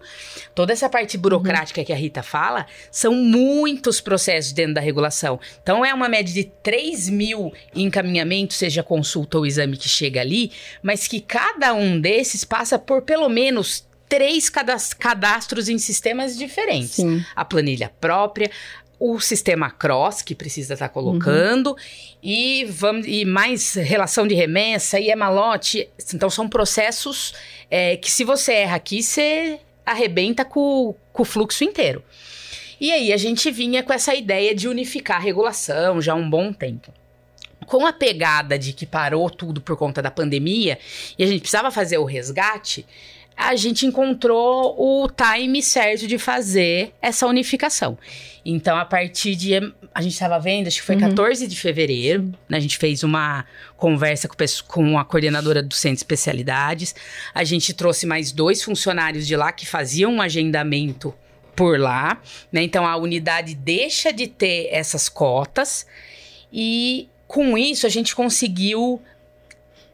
Toda 0.55 0.75
essa 0.75 0.91
parte 0.91 1.17
burocrática 1.17 1.81
uhum. 1.81 1.87
que 1.87 1.93
a 1.93 1.97
Rita 1.97 2.23
fala 2.23 2.67
são 2.91 3.15
muitos 3.15 4.01
processos 4.01 4.53
dentro 4.53 4.75
da 4.75 4.81
regulação. 4.81 5.41
Então, 5.63 5.85
é 5.85 5.93
uma 5.95 6.09
média 6.09 6.33
de 6.33 6.45
3 6.45 7.09
mil 7.09 7.53
encaminhamentos, 7.75 8.59
seja 8.59 8.83
consulta 8.83 9.39
ou 9.39 9.47
exame 9.47 9.77
que 9.77 9.89
chega 9.89 10.21
ali, 10.21 10.53
mas 10.83 11.09
que 11.09 11.21
cada 11.21 11.73
um 11.73 11.99
desses 11.99 12.45
passa 12.45 12.79
por 12.79 13.03
pelo 13.03 13.29
menos 13.29 13.89
três 14.09 14.51
cadastros 14.99 15.69
em 15.69 15.79
sistemas 15.79 16.37
diferentes. 16.37 16.97
Sim. 16.97 17.25
A 17.37 17.45
planilha 17.45 17.93
própria, 18.01 18.51
o 19.01 19.21
sistema 19.21 19.71
cross 19.71 20.23
que 20.23 20.35
precisa 20.35 20.75
estar 20.75 20.89
tá 20.89 20.93
colocando 20.93 21.69
uhum. 21.69 21.77
e 22.23 22.65
vamos 22.65 23.07
e 23.07 23.25
mais 23.25 23.75
relação 23.75 24.27
de 24.27 24.35
remessa 24.35 24.99
e 24.99 25.09
emalote 25.09 25.89
então 26.13 26.29
são 26.29 26.49
processos 26.49 27.33
é, 27.71 27.97
que 27.97 28.11
se 28.11 28.25
você 28.25 28.53
erra 28.53 28.77
aqui 28.77 29.03
você 29.03 29.61
arrebenta 29.89 30.45
com, 30.45 30.95
com 31.13 31.23
o 31.23 31.27
fluxo 31.27 31.65
inteiro. 31.65 32.03
E 32.81 32.93
aí 32.93 33.13
a 33.13 33.17
gente 33.17 33.51
vinha 33.51 33.83
com 33.83 33.93
essa 33.93 34.15
ideia 34.15 34.55
de 34.55 34.69
unificar 34.69 35.17
a 35.17 35.21
regulação 35.21 36.01
já 36.01 36.13
há 36.13 36.17
um 36.17 36.29
bom 36.29 36.53
tempo. 36.53 36.93
Com 37.67 37.85
a 37.85 37.93
pegada 37.93 38.59
de 38.59 38.73
que 38.73 38.87
parou 38.87 39.29
tudo 39.29 39.61
por 39.61 39.77
conta 39.77 40.01
da 40.01 40.11
pandemia 40.11 40.79
e 41.19 41.25
a 41.25 41.27
gente 41.27 41.41
precisava 41.41 41.71
fazer 41.71 41.99
o 41.99 42.05
resgate 42.05 42.87
a 43.39 43.55
gente 43.55 43.87
encontrou 43.87 44.75
o 44.77 45.09
time 45.09 45.63
certo 45.63 46.09
de 46.09 46.19
fazer 46.19 46.93
essa 47.01 47.25
unificação. 47.25 47.97
Então, 48.45 48.77
a 48.77 48.85
partir 48.85 49.37
de. 49.37 49.55
A 49.95 50.03
gente 50.03 50.15
estava 50.15 50.41
vendo, 50.41 50.67
acho 50.67 50.81
que 50.81 50.87
foi 50.87 50.97
uhum. 50.97 51.03
14 51.03 51.47
de 51.47 51.59
fevereiro, 51.59 52.35
né, 52.49 52.57
a 52.57 52.61
gente 52.61 52.77
fez 52.77 53.05
uma 53.05 53.45
conversa 53.77 54.27
com, 54.27 54.35
com 54.67 54.99
a 54.99 55.05
coordenadora 55.05 55.63
do 55.63 55.73
Centro 55.73 55.97
de 55.97 56.01
Especialidades. 56.01 56.95
A 57.33 57.45
gente 57.45 57.73
trouxe 57.73 58.07
mais 58.07 58.33
dois 58.33 58.63
funcionários 58.63 59.27
de 59.27 59.37
lá 59.37 59.53
que 59.53 59.67
faziam 59.67 60.15
um 60.15 60.21
agendamento 60.21 61.15
por 61.55 61.79
lá. 61.79 62.21
Né? 62.51 62.63
Então, 62.63 62.85
a 62.85 62.97
unidade 62.97 63.55
deixa 63.55 64.13
de 64.13 64.27
ter 64.27 64.69
essas 64.73 65.09
cotas 65.09 65.87
e. 66.53 67.09
Com 67.29 67.59
isso, 67.59 67.87
a 67.87 67.91
gente 67.91 68.17
conseguiu 68.17 69.03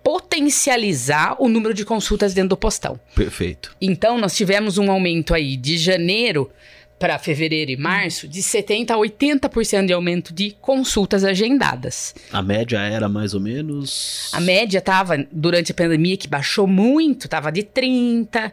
potencializar 0.04 1.34
o 1.42 1.48
número 1.48 1.72
de 1.72 1.82
consultas 1.82 2.34
dentro 2.34 2.50
do 2.50 2.56
postão. 2.58 3.00
Perfeito. 3.14 3.74
Então, 3.80 4.18
nós 4.18 4.36
tivemos 4.36 4.76
um 4.76 4.90
aumento 4.90 5.32
aí 5.32 5.56
de 5.56 5.78
janeiro 5.78 6.50
para 6.98 7.18
fevereiro 7.18 7.70
e 7.70 7.76
março 7.76 8.28
de 8.28 8.40
70% 8.40 8.90
a 8.90 8.96
80% 8.96 9.86
de 9.86 9.92
aumento 9.92 10.32
de 10.32 10.52
consultas 10.60 11.24
agendadas. 11.24 12.14
A 12.30 12.42
média 12.42 12.78
era 12.78 13.08
mais 13.08 13.34
ou 13.34 13.40
menos? 13.40 14.30
A 14.32 14.40
média 14.40 14.78
estava, 14.78 15.26
durante 15.32 15.72
a 15.72 15.74
pandemia, 15.74 16.16
que 16.18 16.28
baixou 16.28 16.66
muito, 16.66 17.24
estava 17.24 17.50
de 17.50 17.62
30%, 17.62 18.52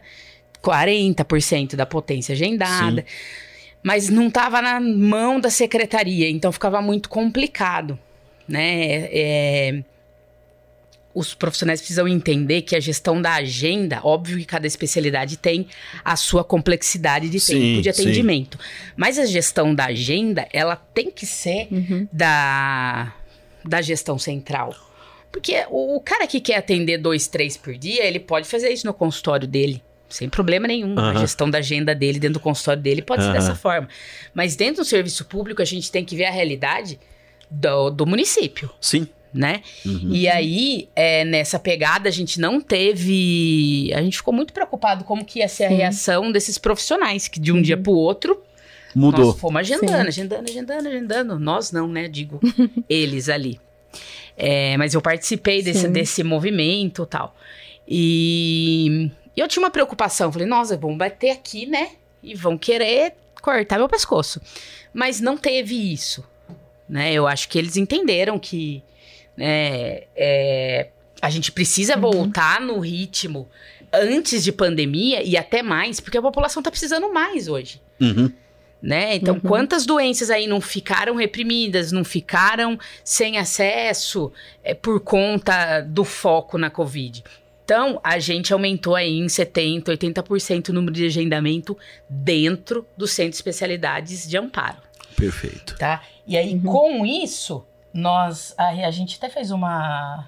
40% 0.62 1.76
da 1.76 1.84
potência 1.84 2.32
agendada. 2.32 3.02
Sim. 3.02 3.06
Mas 3.82 4.08
não 4.08 4.28
estava 4.28 4.62
na 4.62 4.80
mão 4.80 5.40
da 5.40 5.50
secretaria, 5.50 6.30
então 6.30 6.50
ficava 6.50 6.80
muito 6.80 7.08
complicado. 7.08 7.98
Né? 8.48 9.08
É, 9.10 9.82
os 11.14 11.34
profissionais 11.34 11.80
precisam 11.80 12.08
entender 12.08 12.62
que 12.62 12.74
a 12.74 12.80
gestão 12.80 13.20
da 13.20 13.34
agenda, 13.34 14.00
óbvio 14.02 14.38
que 14.38 14.44
cada 14.44 14.66
especialidade 14.66 15.36
tem 15.36 15.66
a 16.04 16.16
sua 16.16 16.42
complexidade 16.42 17.28
de 17.28 17.38
sim, 17.38 17.54
tempo 17.54 17.82
de 17.82 17.88
atendimento. 17.90 18.58
Sim. 18.58 18.92
Mas 18.96 19.18
a 19.18 19.26
gestão 19.26 19.74
da 19.74 19.86
agenda, 19.86 20.46
ela 20.52 20.76
tem 20.76 21.10
que 21.10 21.26
ser 21.26 21.68
uhum. 21.70 22.08
da, 22.12 23.14
da 23.64 23.82
gestão 23.82 24.18
central. 24.18 24.74
Porque 25.30 25.64
o, 25.68 25.96
o 25.96 26.00
cara 26.00 26.26
que 26.26 26.40
quer 26.40 26.56
atender 26.56 26.98
dois, 26.98 27.26
três 27.26 27.56
por 27.56 27.76
dia, 27.76 28.04
ele 28.04 28.20
pode 28.20 28.48
fazer 28.48 28.70
isso 28.70 28.86
no 28.86 28.94
consultório 28.94 29.46
dele 29.46 29.82
sem 30.08 30.28
problema 30.28 30.66
nenhum. 30.66 30.94
Uhum. 30.94 30.98
A 30.98 31.14
gestão 31.14 31.48
da 31.48 31.58
agenda 31.58 31.94
dele 31.94 32.18
dentro 32.18 32.34
do 32.34 32.40
consultório 32.40 32.82
dele 32.82 33.00
pode 33.00 33.22
uhum. 33.22 33.28
ser 33.28 33.32
dessa 33.32 33.54
forma. 33.54 33.88
Mas 34.34 34.54
dentro 34.54 34.82
do 34.82 34.84
serviço 34.86 35.24
público, 35.24 35.62
a 35.62 35.64
gente 35.64 35.90
tem 35.90 36.04
que 36.04 36.14
ver 36.14 36.26
a 36.26 36.30
realidade 36.30 37.00
do, 37.50 37.88
do 37.88 38.06
município. 38.06 38.70
Sim 38.78 39.06
né? 39.32 39.62
Uhum. 39.84 40.10
E 40.12 40.28
aí, 40.28 40.88
é, 40.94 41.24
nessa 41.24 41.58
pegada, 41.58 42.08
a 42.08 42.12
gente 42.12 42.40
não 42.40 42.60
teve. 42.60 43.90
A 43.94 44.02
gente 44.02 44.16
ficou 44.16 44.32
muito 44.32 44.52
preocupado 44.52 45.04
como 45.04 45.24
que 45.24 45.38
ia 45.40 45.48
ser 45.48 45.68
Sim. 45.68 45.74
a 45.74 45.76
reação 45.76 46.32
desses 46.32 46.58
profissionais, 46.58 47.28
que 47.28 47.40
de 47.40 47.52
um 47.52 47.56
uhum. 47.56 47.62
dia 47.62 47.76
pro 47.76 47.92
outro. 47.92 48.42
Mudou. 48.94 49.26
Nós 49.26 49.40
fomos 49.40 49.60
agendando, 49.60 50.02
Sim. 50.02 50.08
agendando, 50.08 50.50
agendando, 50.50 50.88
agendando. 50.88 51.38
Nós 51.38 51.72
não, 51.72 51.88
né? 51.88 52.08
Digo, 52.08 52.40
eles 52.88 53.28
ali. 53.28 53.58
É, 54.36 54.76
mas 54.76 54.94
eu 54.94 55.00
participei 55.00 55.62
desse, 55.62 55.88
desse 55.88 56.22
movimento 56.22 57.06
tal. 57.06 57.34
E, 57.88 59.10
e 59.36 59.40
eu 59.40 59.48
tinha 59.48 59.62
uma 59.62 59.70
preocupação. 59.70 60.30
Falei, 60.30 60.46
nossa, 60.46 60.76
vão 60.76 60.96
bater 60.96 61.30
aqui, 61.30 61.66
né? 61.66 61.90
E 62.22 62.34
vão 62.34 62.58
querer 62.58 63.14
cortar 63.40 63.78
meu 63.78 63.88
pescoço. 63.88 64.40
Mas 64.92 65.20
não 65.20 65.36
teve 65.36 65.74
isso 65.92 66.22
né? 66.92 67.10
Eu 67.14 67.26
acho 67.26 67.48
que 67.48 67.58
eles 67.58 67.78
entenderam 67.78 68.38
que 68.38 68.82
né, 69.36 70.02
é, 70.16 70.88
a 71.20 71.30
gente 71.30 71.52
precisa 71.52 71.96
voltar 71.96 72.60
no 72.60 72.78
ritmo 72.78 73.48
antes 73.92 74.42
de 74.42 74.50
pandemia 74.52 75.22
e 75.22 75.36
até 75.36 75.62
mais, 75.62 76.00
porque 76.00 76.18
a 76.18 76.22
população 76.22 76.60
está 76.60 76.70
precisando 76.70 77.12
mais 77.12 77.48
hoje. 77.48 77.80
Uhum. 78.00 78.30
Né? 78.82 79.14
Então, 79.14 79.34
Uhum. 79.34 79.40
quantas 79.40 79.86
doenças 79.86 80.28
aí 80.28 80.46
não 80.48 80.60
ficaram 80.60 81.14
reprimidas, 81.14 81.92
não 81.92 82.02
ficaram 82.02 82.76
sem 83.04 83.38
acesso 83.38 84.32
é, 84.64 84.74
por 84.74 84.98
conta 85.00 85.80
do 85.82 86.04
foco 86.04 86.58
na 86.58 86.68
Covid? 86.68 87.22
Então, 87.64 88.00
a 88.02 88.18
gente 88.18 88.52
aumentou 88.52 88.96
aí 88.96 89.18
em 89.20 89.26
70%, 89.26 89.84
80% 89.84 90.70
o 90.70 90.72
número 90.72 90.92
de 90.92 91.06
agendamento 91.06 91.78
dentro 92.10 92.84
do 92.96 93.06
centro 93.06 93.30
de 93.30 93.36
especialidades 93.36 94.28
de 94.28 94.36
amparo, 94.36 94.78
Perfeito. 95.16 95.76
tá? 95.78 96.02
E 96.26 96.36
aí, 96.36 96.58
com 96.60 97.06
isso, 97.06 97.64
nós... 97.94 98.54
A, 98.58 98.68
a 98.68 98.90
gente 98.90 99.16
até 99.16 99.28
fez 99.28 99.50
uma... 99.50 100.26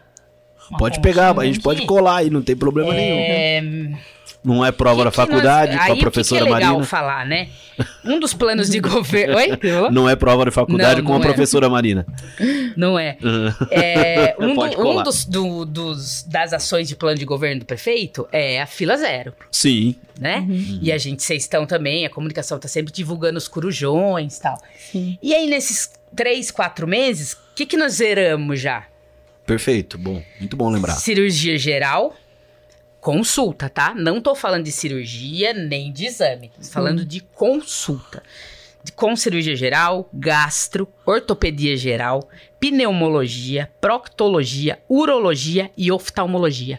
uma 0.71 0.79
Pode 0.79 1.01
pegar, 1.01 1.39
a 1.39 1.45
gente 1.45 1.61
pode 1.61 1.85
colar 1.87 2.17
aí, 2.19 2.31
não 2.31 2.43
tem 2.43 2.57
problema 2.57 2.93
nenhum. 2.93 3.17
É, 3.19 3.63
Não 4.45 4.65
é 4.65 4.71
prova 4.73 4.99
que 4.99 5.05
da 5.05 5.11
que 5.11 5.17
nós- 5.19 5.27
faculdade, 5.29 5.73
aí, 5.79 5.87
com 5.87 5.93
a 5.93 5.97
professora 5.97 6.41
que 6.43 6.47
que 6.47 6.53
é 6.53 6.55
legal 6.55 6.71
Marina. 6.73 6.87
falar, 6.87 7.27
né? 7.27 7.49
Um 8.05 8.21
dos 8.21 8.35
planos 8.35 8.69
de 8.69 8.79
governo... 8.81 9.37
Oi? 9.37 9.49
Não 9.91 10.09
é 10.09 10.15
prova 10.15 10.45
da 10.45 10.51
faculdade 10.53 11.01
Não, 11.01 11.07
com 11.09 11.15
a 11.15 11.19
não 11.19 11.25
é. 11.25 11.29
professora 11.29 11.69
Marina. 11.71 12.07
Não 12.77 12.99
é. 12.99 13.17
É, 13.71 14.37
um, 14.39 14.55
do- 14.55 14.89
um 14.89 15.03
dos, 15.03 15.25
do- 15.25 15.65
dos- 15.65 16.23
das 16.25 16.53
ações 16.53 16.89
de 16.89 16.95
plano 16.97 17.19
de 17.19 17.25
governo 17.25 17.61
do 17.61 17.67
prefeito 17.67 18.29
é 18.33 18.61
a 18.61 18.67
fila 18.67 18.97
zero, 18.97 19.33
Sim. 19.51 19.95
né? 20.19 20.45
E 20.83 20.93
a 20.93 20.99
gente, 20.99 21.23
vocês 21.23 21.43
estão 21.43 21.67
também, 21.67 22.05
a 22.05 22.11
comunicação 22.11 22.59
tá 22.59 22.69
sempre 22.69 22.93
divulgando 22.93 23.39
os 23.39 23.49
corujões 23.49 24.37
e 24.37 24.43
tal. 24.43 24.59
Sim. 24.93 25.19
E 25.23 25.35
aí, 25.35 25.49
nesses 25.49 25.91
três, 26.15 26.51
quatro 26.51 26.87
meses, 26.87 27.33
o 27.33 27.39
que, 27.55 27.67
que 27.67 27.77
nós 27.77 27.95
zeramos 27.95 28.61
já? 28.61 28.87
Perfeito. 29.47 29.99
Bom, 29.99 30.23
muito 30.41 30.57
bom 30.57 30.71
lembrar. 30.71 30.95
Cirurgia 30.95 31.59
geral, 31.59 32.15
consulta, 33.01 33.69
tá? 33.69 33.95
Não 33.95 34.21
tô 34.21 34.35
falando 34.35 34.65
de 34.65 34.73
cirurgia 34.73 35.53
nem 35.53 35.93
de 35.93 36.07
exame. 36.07 36.51
Tô 36.57 36.65
falando 36.67 37.05
de 37.05 37.21
consulta. 37.21 38.23
De- 38.83 38.93
Com 38.93 39.15
cirurgia 39.17 39.57
geral, 39.57 40.09
gastro, 40.13 40.89
ortopedia 41.07 41.77
geral, 41.77 42.29
pneumologia, 42.61 43.71
proctologia, 43.81 44.79
urologia 44.89 45.71
e 45.77 45.91
oftalmologia. 45.93 46.79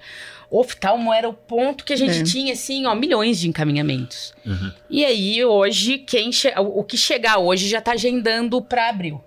Oftalmo 0.60 1.14
era 1.14 1.28
o 1.28 1.34
ponto 1.34 1.84
que 1.86 1.94
a 1.94 1.96
gente 1.96 2.20
É. 2.20 2.24
tinha, 2.24 2.54
assim, 2.54 2.86
ó, 2.86 2.94
milhões 2.96 3.40
de 3.40 3.48
encaminhamentos. 3.50 4.34
Uhum. 4.46 4.72
E 4.90 5.04
aí, 5.06 5.44
hoje, 5.44 5.98
quem 6.00 6.32
che- 6.32 6.54
o 6.58 6.84
que 6.84 6.98
chegar 6.98 7.38
hoje 7.40 7.68
já 7.68 7.82
tá 7.82 7.92
agendando 7.94 8.62
pra 8.62 8.90
abril. 8.90 9.22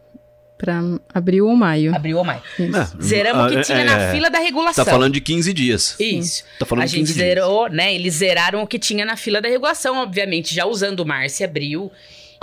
Para 0.57 0.81
abril 1.15 1.47
ou 1.47 1.55
maio. 1.55 1.95
Abril 1.95 2.19
ou 2.19 2.25
maio. 2.25 2.43
É, 2.59 3.03
Zeramos 3.03 3.47
o 3.47 3.49
que 3.51 3.57
é, 3.59 3.63
tinha 3.63 3.79
é, 3.79 3.85
na 3.85 4.11
fila 4.13 4.29
da 4.29 4.41
regulação. 4.41 4.85
Tá 4.85 4.91
falando 4.91 5.13
de 5.13 5.21
15 5.21 5.53
dias. 5.53 5.95
Isso. 6.01 6.43
Tá 6.59 6.67
falando 6.67 6.83
a 6.83 6.87
de 6.87 6.93
gente 6.93 7.01
15 7.07 7.15
dias. 7.15 7.27
zerou, 7.29 7.69
né? 7.71 7.95
Eles 7.95 8.15
zeraram 8.15 8.63
o 8.63 8.67
que 8.67 8.77
tinha 8.79 9.05
na 9.05 9.17
fila 9.17 9.41
da 9.41 9.49
regulação, 9.49 9.99
obviamente, 9.99 10.53
já 10.53 10.67
usando 10.67 11.07
março 11.07 11.43
e 11.43 11.45
abril. 11.45 11.93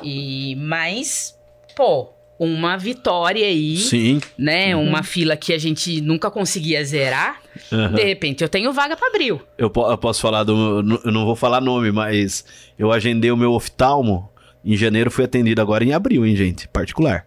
E 0.01 0.56
mas, 0.58 1.38
pô, 1.75 2.10
uma 2.38 2.77
vitória 2.77 3.46
aí, 3.46 3.77
Sim. 3.77 4.22
né? 4.38 4.75
Uhum. 4.75 4.88
Uma 4.89 5.04
fila 5.04 5.38
que 5.38 5.54
a 5.54 5.58
gente 5.58 6.01
nunca 6.01 6.30
conseguia 6.30 6.84
zerar. 6.84 7.42
Aham. 7.72 7.94
De 7.94 8.04
repente, 8.04 8.44
eu 8.44 8.50
tenho 8.50 8.74
vaga 8.74 8.98
para 8.98 9.08
abril. 9.08 9.42
Eu, 9.58 9.70
po- 9.70 9.89
eu 9.89 9.98
posso 9.98 10.22
falar 10.22 10.44
do. 10.44 11.00
Eu 11.06 11.12
não 11.12 11.25
vou 11.25 11.36
falar 11.36 11.62
nome, 11.62 11.92
mas 11.92 12.46
eu 12.77 12.92
agendei 12.92 13.32
o 13.32 13.38
meu 13.38 13.51
oftalmo 13.54 14.30
em 14.63 14.75
janeiro, 14.75 15.10
fui 15.12 15.24
atendido 15.25 15.62
agora 15.62 15.84
em 15.84 15.94
abril, 15.94 16.25
hein, 16.25 16.36
gente? 16.36 16.68
Particular. 16.68 17.25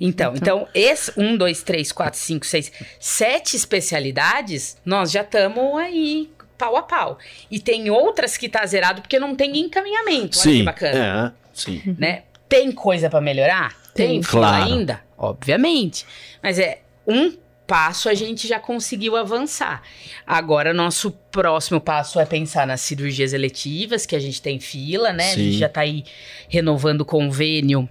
Então, 0.00 0.34
então, 0.36 0.68
esse 0.72 1.10
um, 1.16 1.36
dois, 1.36 1.62
três, 1.62 1.90
quatro, 1.90 2.20
cinco, 2.20 2.46
seis, 2.46 2.70
sete 3.00 3.56
especialidades, 3.56 4.76
nós 4.84 5.10
já 5.10 5.22
estamos 5.22 5.76
aí 5.76 6.30
pau 6.56 6.76
a 6.76 6.82
pau. 6.82 7.18
E 7.50 7.58
tem 7.58 7.90
outras 7.90 8.36
que 8.36 8.48
tá 8.48 8.64
zerado 8.64 9.00
porque 9.00 9.18
não 9.18 9.34
tem 9.34 9.58
encaminhamento. 9.58 10.38
Olha 10.38 10.50
que 10.50 10.58
sim. 10.58 10.64
bacana. 10.64 11.34
É, 11.34 11.48
sim. 11.52 11.96
né? 11.98 12.22
Tem 12.48 12.70
coisa 12.70 13.10
pra 13.10 13.20
melhorar? 13.20 13.74
Tem, 14.06 14.20
Claro. 14.22 14.64
ainda? 14.64 15.00
Obviamente. 15.16 16.06
Mas 16.42 16.58
é 16.58 16.80
um 17.06 17.36
passo 17.66 18.08
a 18.08 18.14
gente 18.14 18.48
já 18.48 18.58
conseguiu 18.58 19.14
avançar. 19.14 19.82
Agora, 20.26 20.72
nosso 20.72 21.10
próximo 21.30 21.78
passo 21.80 22.18
é 22.18 22.24
pensar 22.24 22.66
nas 22.66 22.80
cirurgias 22.80 23.32
eletivas, 23.34 24.06
que 24.06 24.16
a 24.16 24.18
gente 24.18 24.40
tem 24.40 24.58
fila, 24.58 25.12
né? 25.12 25.30
A 25.32 25.34
Sim. 25.34 25.44
gente 25.44 25.58
já 25.58 25.68
tá 25.68 25.82
aí 25.82 26.04
renovando 26.48 27.02
o 27.02 27.04
convênio 27.04 27.86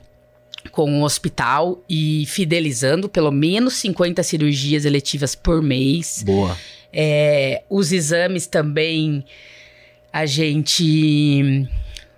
com 0.71 0.99
o 0.99 1.03
hospital 1.03 1.83
e 1.87 2.25
fidelizando 2.27 3.07
pelo 3.07 3.31
menos 3.31 3.75
50 3.75 4.23
cirurgias 4.23 4.83
eletivas 4.83 5.35
por 5.35 5.61
mês. 5.61 6.23
Boa. 6.25 6.57
É, 6.91 7.63
os 7.69 7.91
exames 7.91 8.47
também 8.47 9.23
a 10.11 10.25
gente 10.25 11.67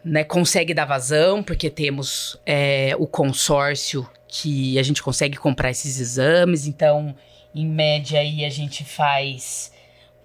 né, 0.04 0.24
consegue 0.24 0.74
dar 0.74 0.86
vazão, 0.86 1.44
porque 1.44 1.70
temos 1.70 2.40
é, 2.46 2.96
o 2.98 3.06
consórcio 3.08 4.08
que 4.28 4.78
a 4.80 4.84
gente 4.84 5.02
consegue 5.04 5.38
comprar 5.38 5.72
esses 5.72 6.00
exames. 6.00 6.68
Então, 6.68 7.16
em 7.54 7.68
média, 7.68 8.20
aí 8.20 8.46
a 8.46 8.50
gente 8.50 8.84
faz 8.86 9.72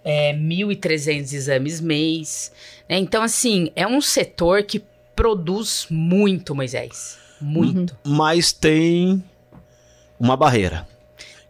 é, 0.05 0.33
1.300 0.35 1.33
exames 1.33 1.81
mês. 1.81 2.53
né? 2.89 2.99
Então, 2.99 3.23
assim, 3.23 3.71
é 3.75 3.87
um 3.87 4.01
setor 4.01 4.63
que 4.63 4.83
produz 5.17 5.87
muito, 5.91 6.55
Moisés. 6.55 7.19
Muito. 7.41 7.97
Mas 8.05 8.53
tem 8.53 9.23
uma 10.19 10.37
barreira 10.37 10.87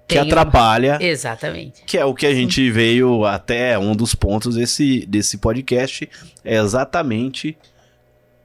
que 0.06 0.14
Tem 0.14 0.18
uma- 0.18 0.26
atrapalha, 0.26 0.98
Exatamente. 1.00 1.82
que 1.86 1.96
é 1.96 2.04
o 2.04 2.14
que 2.14 2.26
a 2.26 2.34
gente 2.34 2.70
veio 2.70 3.24
até 3.24 3.78
um 3.78 3.96
dos 3.96 4.14
pontos 4.14 4.54
desse, 4.56 5.06
desse 5.06 5.38
podcast, 5.38 6.08
é 6.44 6.56
exatamente 6.56 7.56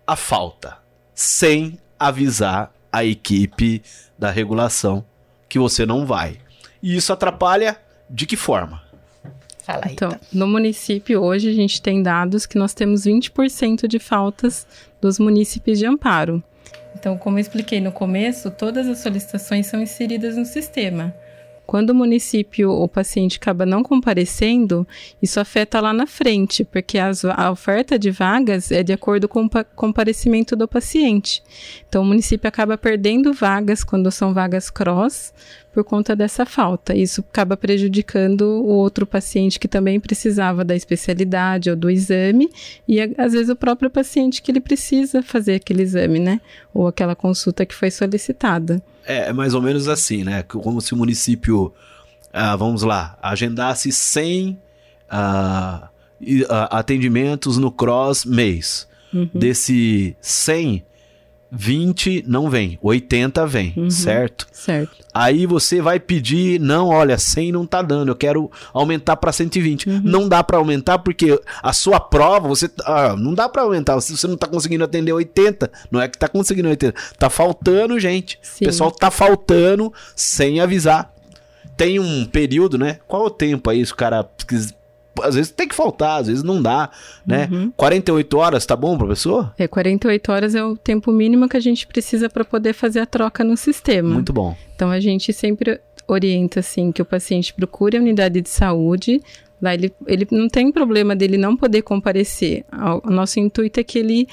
a 0.09 0.15
falta. 0.15 0.75
Sem 1.13 1.77
avisar 1.99 2.73
a 2.91 3.05
equipe 3.05 3.83
da 4.17 4.31
regulação 4.31 5.05
que 5.47 5.59
você 5.59 5.85
não 5.85 6.03
vai. 6.03 6.39
E 6.81 6.95
isso 6.95 7.13
atrapalha 7.13 7.77
de 8.09 8.25
que 8.25 8.35
forma? 8.35 8.81
Fala 9.63 9.83
aí. 9.85 9.93
Então, 9.93 10.19
no 10.33 10.47
município 10.47 11.21
hoje 11.21 11.47
a 11.47 11.53
gente 11.53 11.79
tem 11.79 12.01
dados 12.01 12.47
que 12.47 12.57
nós 12.57 12.73
temos 12.73 13.03
20% 13.05 13.87
de 13.87 13.99
faltas 13.99 14.65
dos 14.99 15.19
munícipes 15.19 15.77
de 15.77 15.85
amparo. 15.85 16.43
Então, 16.95 17.15
como 17.15 17.37
eu 17.37 17.41
expliquei 17.41 17.79
no 17.79 17.91
começo, 17.91 18.49
todas 18.49 18.87
as 18.87 18.97
solicitações 18.97 19.67
são 19.67 19.79
inseridas 19.79 20.35
no 20.35 20.45
sistema. 20.45 21.13
Quando 21.69 21.91
o 21.91 21.93
município, 21.93 22.71
o 22.71 22.87
paciente 22.87 23.37
acaba 23.37 23.63
não 23.63 23.83
comparecendo, 23.83 24.87
isso 25.21 25.39
afeta 25.39 25.79
lá 25.79 25.93
na 25.93 26.07
frente, 26.07 26.63
porque 26.63 26.97
as- 26.97 27.23
a 27.23 27.51
oferta 27.51 27.99
de 27.99 28.09
vagas 28.09 28.71
é 28.71 28.81
de 28.81 28.91
acordo 28.91 29.27
com 29.29 29.43
o 29.43 29.49
pa- 29.49 29.63
comparecimento 29.63 30.55
do 30.55 30.67
paciente. 30.67 31.43
Então, 31.87 32.01
o 32.01 32.05
município 32.05 32.47
acaba 32.47 32.75
perdendo 32.75 33.31
vagas 33.33 33.83
quando 33.83 34.09
são 34.09 34.33
vagas 34.33 34.71
cross 34.71 35.31
por 35.79 35.83
conta 35.85 36.13
dessa 36.13 36.45
falta. 36.45 36.93
Isso 36.93 37.21
acaba 37.21 37.55
prejudicando 37.55 38.41
o 38.41 38.67
outro 38.67 39.05
paciente 39.05 39.57
que 39.57 39.67
também 39.67 39.97
precisava 39.99 40.65
da 40.65 40.75
especialidade 40.75 41.69
ou 41.69 41.75
do 41.75 41.89
exame, 41.89 42.49
e 42.87 42.99
às 43.17 43.31
vezes 43.31 43.49
o 43.49 43.55
próprio 43.55 43.89
paciente 43.89 44.41
que 44.41 44.51
ele 44.51 44.59
precisa 44.59 45.23
fazer 45.23 45.55
aquele 45.55 45.81
exame, 45.81 46.19
né? 46.19 46.41
Ou 46.73 46.87
aquela 46.87 47.15
consulta 47.15 47.65
que 47.65 47.73
foi 47.73 47.89
solicitada. 47.89 48.81
É, 49.05 49.29
é 49.29 49.33
mais 49.33 49.53
ou 49.53 49.61
menos 49.61 49.87
assim, 49.87 50.23
né? 50.23 50.43
Como 50.43 50.81
se 50.81 50.93
o 50.93 50.97
município, 50.97 51.73
ah, 52.33 52.57
vamos 52.57 52.83
lá, 52.83 53.17
agendasse 53.21 53.89
100 53.91 54.59
ah, 55.09 55.87
ah, 56.49 56.77
atendimentos 56.77 57.57
no 57.57 57.71
cross 57.71 58.25
mês. 58.25 58.85
Uhum. 59.13 59.29
Desse 59.33 60.15
100, 60.19 60.83
20 61.51 62.23
não 62.27 62.49
vem, 62.49 62.77
80 62.81 63.45
vem, 63.47 63.73
Uhum. 63.75 63.89
certo? 63.89 64.47
Certo. 64.51 64.91
Aí 65.13 65.45
você 65.47 65.81
vai 65.81 65.99
pedir, 65.99 66.59
não, 66.59 66.89
olha, 66.89 67.17
100 67.17 67.51
não 67.51 67.65
tá 67.65 67.81
dando, 67.81 68.09
eu 68.09 68.15
quero 68.15 68.51
aumentar 68.71 69.15
para 69.17 69.31
120. 69.31 69.89
Uhum. 69.89 70.01
Não 70.03 70.29
dá 70.29 70.43
para 70.43 70.57
aumentar 70.57 70.99
porque 70.99 71.39
a 71.63 71.73
sua 71.73 71.99
prova, 71.99 72.47
você 72.47 72.69
ah, 72.85 73.15
não 73.17 73.33
dá 73.33 73.49
para 73.49 73.63
aumentar, 73.63 73.99
se 74.01 74.15
você 74.15 74.27
não 74.27 74.37
tá 74.37 74.47
conseguindo 74.47 74.83
atender 74.83 75.11
80, 75.11 75.71
não 75.89 75.99
é 75.99 76.07
que 76.07 76.17
tá 76.17 76.27
conseguindo 76.27 76.69
80, 76.69 76.93
tá 77.17 77.29
faltando 77.29 77.99
gente. 77.99 78.37
Sim. 78.43 78.65
O 78.65 78.67
pessoal 78.67 78.91
tá 78.91 79.09
faltando 79.09 79.91
sem 80.15 80.59
avisar. 80.59 81.11
Tem 81.75 81.97
um 81.99 82.25
período, 82.25 82.77
né? 82.77 82.99
Qual 83.07 83.23
é 83.23 83.27
o 83.27 83.29
tempo 83.29 83.69
aí, 83.69 83.83
se 83.85 83.93
o 83.93 83.95
cara 83.95 84.27
às 85.23 85.35
vezes 85.35 85.51
tem 85.51 85.67
que 85.67 85.75
faltar, 85.75 86.21
às 86.21 86.27
vezes 86.27 86.43
não 86.43 86.61
dá, 86.61 86.89
né? 87.25 87.47
Uhum. 87.51 87.71
48 87.75 88.37
horas 88.37 88.65
tá 88.65 88.75
bom, 88.75 88.97
professor? 88.97 89.53
É, 89.57 89.67
48 89.67 90.31
horas 90.31 90.55
é 90.55 90.63
o 90.63 90.75
tempo 90.75 91.11
mínimo 91.11 91.47
que 91.47 91.57
a 91.57 91.59
gente 91.59 91.87
precisa 91.87 92.29
para 92.29 92.43
poder 92.43 92.73
fazer 92.73 92.99
a 92.99 93.05
troca 93.05 93.43
no 93.43 93.55
sistema. 93.57 94.09
Muito 94.09 94.33
bom. 94.33 94.55
Então 94.75 94.89
a 94.89 94.99
gente 94.99 95.33
sempre 95.33 95.79
orienta 96.07 96.59
assim 96.59 96.91
que 96.91 97.01
o 97.01 97.05
paciente 97.05 97.53
procure 97.53 97.97
a 97.97 98.01
unidade 98.01 98.41
de 98.41 98.49
saúde. 98.49 99.21
Lá 99.61 99.73
ele, 99.73 99.93
ele 100.07 100.27
não 100.31 100.47
tem 100.47 100.71
problema 100.71 101.15
dele 101.15 101.37
não 101.37 101.55
poder 101.55 101.81
comparecer. 101.81 102.63
O 102.71 103.09
o 103.09 103.11
nosso 103.11 103.39
intuito 103.39 103.79
é 103.79 103.83
que 103.83 103.99
ele 103.99 104.27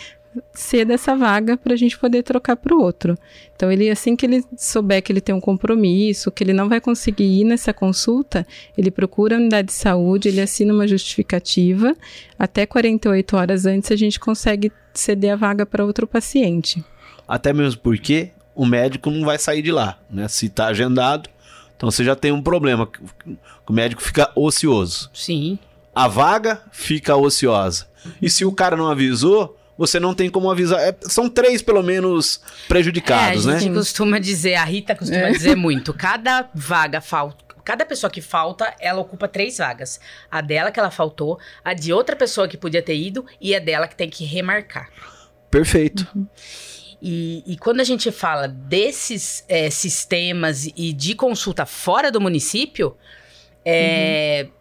ceda 0.52 0.94
essa 0.94 1.16
vaga 1.16 1.56
para 1.56 1.74
a 1.74 1.76
gente 1.76 1.98
poder 1.98 2.22
trocar 2.22 2.56
para 2.56 2.74
o 2.74 2.80
outro. 2.80 3.16
Então, 3.54 3.70
ele 3.70 3.90
assim 3.90 4.14
que 4.16 4.26
ele 4.26 4.44
souber 4.56 5.02
que 5.02 5.12
ele 5.12 5.20
tem 5.20 5.34
um 5.34 5.40
compromisso, 5.40 6.30
que 6.30 6.44
ele 6.44 6.52
não 6.52 6.68
vai 6.68 6.80
conseguir 6.80 7.24
ir 7.24 7.44
nessa 7.44 7.72
consulta, 7.72 8.46
ele 8.76 8.90
procura 8.90 9.36
a 9.36 9.38
unidade 9.38 9.68
de 9.68 9.74
saúde, 9.74 10.28
ele 10.28 10.40
assina 10.40 10.72
uma 10.72 10.86
justificativa. 10.86 11.96
Até 12.38 12.66
48 12.66 13.36
horas 13.36 13.66
antes, 13.66 13.90
a 13.90 13.96
gente 13.96 14.20
consegue 14.20 14.70
ceder 14.92 15.32
a 15.32 15.36
vaga 15.36 15.64
para 15.64 15.84
outro 15.84 16.06
paciente. 16.06 16.84
Até 17.26 17.52
mesmo 17.52 17.80
porque 17.80 18.30
o 18.54 18.64
médico 18.64 19.10
não 19.10 19.24
vai 19.24 19.38
sair 19.38 19.62
de 19.62 19.72
lá, 19.72 19.98
né? 20.10 20.28
Se 20.28 20.46
está 20.46 20.66
agendado, 20.66 21.28
então 21.76 21.90
você 21.90 22.02
já 22.02 22.16
tem 22.16 22.32
um 22.32 22.42
problema. 22.42 22.88
O 23.68 23.72
médico 23.72 24.02
fica 24.02 24.30
ocioso. 24.34 25.10
Sim. 25.12 25.58
A 25.94 26.08
vaga 26.08 26.62
fica 26.72 27.16
ociosa. 27.16 27.86
E 28.20 28.30
se 28.30 28.44
o 28.44 28.52
cara 28.52 28.76
não 28.76 28.88
avisou, 28.88 29.58
você 29.76 30.00
não 30.00 30.14
tem 30.14 30.30
como 30.30 30.50
avisar. 30.50 30.80
É, 30.80 30.96
são 31.02 31.28
três, 31.28 31.62
pelo 31.62 31.82
menos, 31.82 32.40
prejudicados, 32.68 33.46
é, 33.46 33.50
a 33.50 33.52
né? 33.54 33.60
gente 33.60 33.74
costuma 33.74 34.18
dizer, 34.18 34.54
a 34.54 34.64
Rita 34.64 34.94
costuma 34.94 35.28
é. 35.28 35.32
dizer 35.32 35.56
muito, 35.56 35.92
cada 35.92 36.48
vaga 36.54 37.00
falta. 37.00 37.44
Cada 37.64 37.84
pessoa 37.84 38.08
que 38.08 38.20
falta, 38.20 38.72
ela 38.78 39.00
ocupa 39.00 39.26
três 39.26 39.58
vagas. 39.58 39.98
A 40.30 40.40
dela 40.40 40.70
que 40.70 40.78
ela 40.78 40.90
faltou, 40.90 41.36
a 41.64 41.74
de 41.74 41.92
outra 41.92 42.14
pessoa 42.14 42.46
que 42.46 42.56
podia 42.56 42.80
ter 42.80 42.94
ido 42.94 43.26
e 43.40 43.56
a 43.56 43.58
dela 43.58 43.88
que 43.88 43.96
tem 43.96 44.08
que 44.08 44.24
remarcar. 44.24 44.88
Perfeito. 45.50 46.06
Uhum. 46.14 46.28
E, 47.02 47.42
e, 47.44 47.58
quando 47.58 47.80
a 47.80 47.84
gente 47.84 48.10
fala 48.12 48.46
desses 48.46 49.44
é, 49.48 49.68
sistemas 49.68 50.66
e 50.76 50.92
de 50.92 51.14
consulta 51.14 51.66
fora 51.66 52.10
do 52.10 52.20
município, 52.20 52.96
é, 53.64 54.46
uhum 54.46 54.55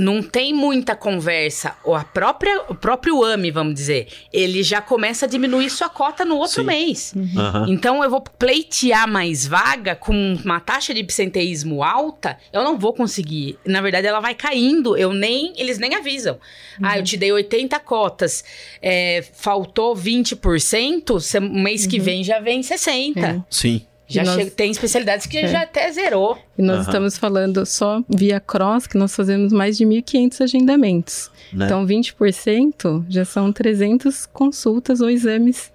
não 0.00 0.22
tem 0.22 0.54
muita 0.54 0.96
conversa, 0.96 1.76
ou 1.84 1.94
a 1.94 2.02
própria, 2.02 2.62
o 2.68 2.74
próprio 2.74 3.22
AME, 3.22 3.50
vamos 3.50 3.74
dizer, 3.74 4.08
ele 4.32 4.62
já 4.62 4.80
começa 4.80 5.26
a 5.26 5.28
diminuir 5.28 5.68
sua 5.68 5.88
cota 5.88 6.24
no 6.24 6.36
outro 6.36 6.62
Sim. 6.62 6.66
mês. 6.66 7.12
Uhum. 7.14 7.66
Então 7.68 8.02
eu 8.02 8.08
vou 8.08 8.20
pleitear 8.20 9.06
mais 9.06 9.46
vaga 9.46 9.94
com 9.94 10.34
uma 10.42 10.58
taxa 10.58 10.94
de 10.94 11.00
absenteísmo 11.00 11.84
alta, 11.84 12.38
eu 12.52 12.64
não 12.64 12.78
vou 12.78 12.94
conseguir. 12.94 13.58
Na 13.64 13.82
verdade, 13.82 14.06
ela 14.06 14.20
vai 14.20 14.34
caindo, 14.34 14.96
eu 14.96 15.12
nem, 15.12 15.52
eles 15.56 15.78
nem 15.78 15.94
avisam. 15.94 16.34
Uhum. 16.34 16.86
Ah, 16.86 16.98
eu 16.98 17.04
te 17.04 17.16
dei 17.16 17.30
80 17.30 17.78
cotas, 17.80 18.42
é, 18.80 19.22
faltou 19.34 19.94
20%, 19.94 21.40
mês 21.40 21.84
uhum. 21.84 21.90
que 21.90 22.00
vem 22.00 22.24
já 22.24 22.40
vem 22.40 22.62
60%. 22.62 23.44
Sim. 23.50 23.82
Já 24.10 24.24
nós... 24.24 24.34
chega, 24.34 24.50
tem 24.50 24.70
especialidades 24.70 25.26
que 25.26 25.38
é. 25.38 25.46
já 25.46 25.62
até 25.62 25.90
zerou. 25.92 26.36
E 26.58 26.62
nós 26.62 26.78
uhum. 26.78 26.82
estamos 26.82 27.16
falando 27.16 27.64
só 27.64 28.02
via 28.08 28.40
cross, 28.40 28.86
que 28.86 28.98
nós 28.98 29.14
fazemos 29.14 29.52
mais 29.52 29.78
de 29.78 29.84
1.500 29.84 30.40
agendamentos. 30.42 31.30
Né? 31.52 31.66
Então, 31.66 31.86
20% 31.86 33.04
já 33.08 33.24
são 33.24 33.52
300 33.52 34.26
consultas 34.26 35.00
ou 35.00 35.08
exames 35.08 35.70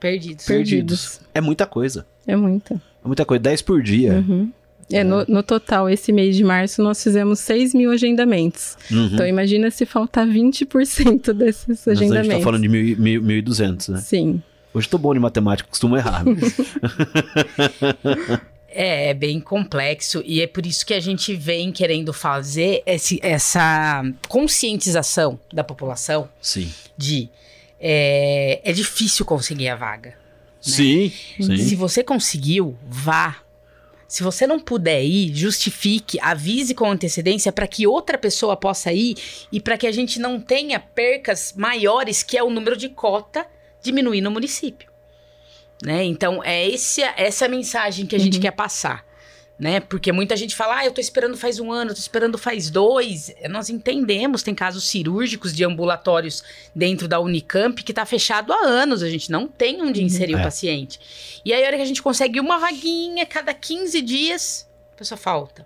perdidos. 0.00 0.46
perdidos. 0.46 1.20
É 1.34 1.40
muita 1.40 1.66
coisa. 1.66 2.06
É 2.26 2.34
muita. 2.34 2.74
É 2.74 3.06
muita 3.06 3.24
coisa, 3.26 3.42
10 3.42 3.62
por 3.62 3.82
dia. 3.82 4.14
Uhum. 4.14 4.50
É, 4.90 4.98
é. 4.98 5.04
No, 5.04 5.24
no, 5.28 5.42
total, 5.42 5.88
esse 5.88 6.12
mês 6.12 6.36
de 6.36 6.44
março, 6.44 6.82
nós 6.82 7.02
fizemos 7.02 7.38
6 7.40 7.74
mil 7.74 7.90
agendamentos. 7.90 8.76
Uhum. 8.90 9.10
Então, 9.12 9.26
imagina 9.26 9.70
se 9.70 9.84
faltar 9.84 10.26
20% 10.26 11.32
desses 11.32 11.86
agendamentos. 11.86 12.18
a 12.18 12.22
gente 12.22 12.32
está 12.32 12.44
falando 12.44 12.62
de 12.62 12.68
1.200, 12.68 13.88
né? 13.90 13.98
Sim. 14.00 14.42
Hoje 14.74 14.88
tô 14.88 14.98
bom 14.98 15.14
de 15.14 15.20
matemática, 15.20 15.68
costumo 15.68 15.96
errar. 15.96 16.24
É, 18.76 19.10
é 19.10 19.14
bem 19.14 19.38
complexo 19.38 20.20
e 20.26 20.42
é 20.42 20.48
por 20.48 20.66
isso 20.66 20.84
que 20.84 20.92
a 20.92 20.98
gente 20.98 21.32
vem 21.36 21.70
querendo 21.70 22.12
fazer 22.12 22.82
esse, 22.84 23.20
essa 23.22 24.02
conscientização 24.28 25.38
da 25.52 25.62
população. 25.62 26.28
Sim. 26.42 26.74
De 26.98 27.30
é, 27.78 28.60
é 28.64 28.72
difícil 28.72 29.24
conseguir 29.24 29.68
a 29.68 29.76
vaga. 29.76 30.10
Né? 30.10 30.16
Sim, 30.60 31.12
sim. 31.40 31.56
Se 31.56 31.76
você 31.76 32.02
conseguiu, 32.02 32.76
vá. 32.88 33.36
Se 34.08 34.24
você 34.24 34.44
não 34.44 34.58
puder 34.58 35.04
ir, 35.04 35.32
justifique, 35.32 36.18
avise 36.20 36.74
com 36.74 36.90
antecedência 36.90 37.52
para 37.52 37.68
que 37.68 37.86
outra 37.86 38.18
pessoa 38.18 38.56
possa 38.56 38.92
ir 38.92 39.14
e 39.52 39.60
para 39.60 39.78
que 39.78 39.86
a 39.86 39.92
gente 39.92 40.18
não 40.18 40.40
tenha 40.40 40.80
percas 40.80 41.54
maiores, 41.56 42.24
que 42.24 42.36
é 42.36 42.42
o 42.42 42.50
número 42.50 42.76
de 42.76 42.88
cota 42.88 43.46
diminuir 43.84 44.20
no 44.20 44.30
município. 44.30 44.90
Né? 45.84 46.04
Então, 46.04 46.42
é 46.42 46.66
esse, 46.66 47.02
essa 47.02 47.46
mensagem 47.46 48.06
que 48.06 48.16
a 48.16 48.18
gente 48.18 48.36
uhum. 48.36 48.42
quer 48.42 48.52
passar. 48.52 49.04
Né? 49.56 49.78
Porque 49.78 50.10
muita 50.10 50.36
gente 50.36 50.56
fala, 50.56 50.78
ah, 50.78 50.86
eu 50.86 50.90
tô 50.90 51.00
esperando 51.00 51.36
faz 51.36 51.60
um 51.60 51.70
ano, 51.70 51.90
eu 51.90 51.94
tô 51.94 52.00
esperando 52.00 52.36
faz 52.36 52.70
dois. 52.70 53.32
Nós 53.48 53.70
entendemos, 53.70 54.42
tem 54.42 54.54
casos 54.54 54.88
cirúrgicos 54.88 55.54
de 55.54 55.64
ambulatórios 55.64 56.42
dentro 56.74 57.06
da 57.06 57.20
Unicamp 57.20 57.80
que 57.84 57.92
tá 57.92 58.04
fechado 58.04 58.52
há 58.52 58.66
anos, 58.66 59.02
a 59.02 59.08
gente 59.08 59.30
não 59.30 59.46
tem 59.46 59.80
onde 59.80 60.00
uhum. 60.00 60.06
inserir 60.06 60.34
é. 60.34 60.36
o 60.38 60.42
paciente. 60.42 60.98
E 61.44 61.52
aí, 61.52 61.62
a 61.62 61.66
hora 61.66 61.76
que 61.76 61.82
a 61.82 61.86
gente 61.86 62.02
consegue 62.02 62.40
uma 62.40 62.58
vaguinha, 62.58 63.24
cada 63.26 63.54
15 63.54 64.02
dias, 64.02 64.68
a 64.92 64.96
pessoa 64.96 65.18
falta. 65.18 65.64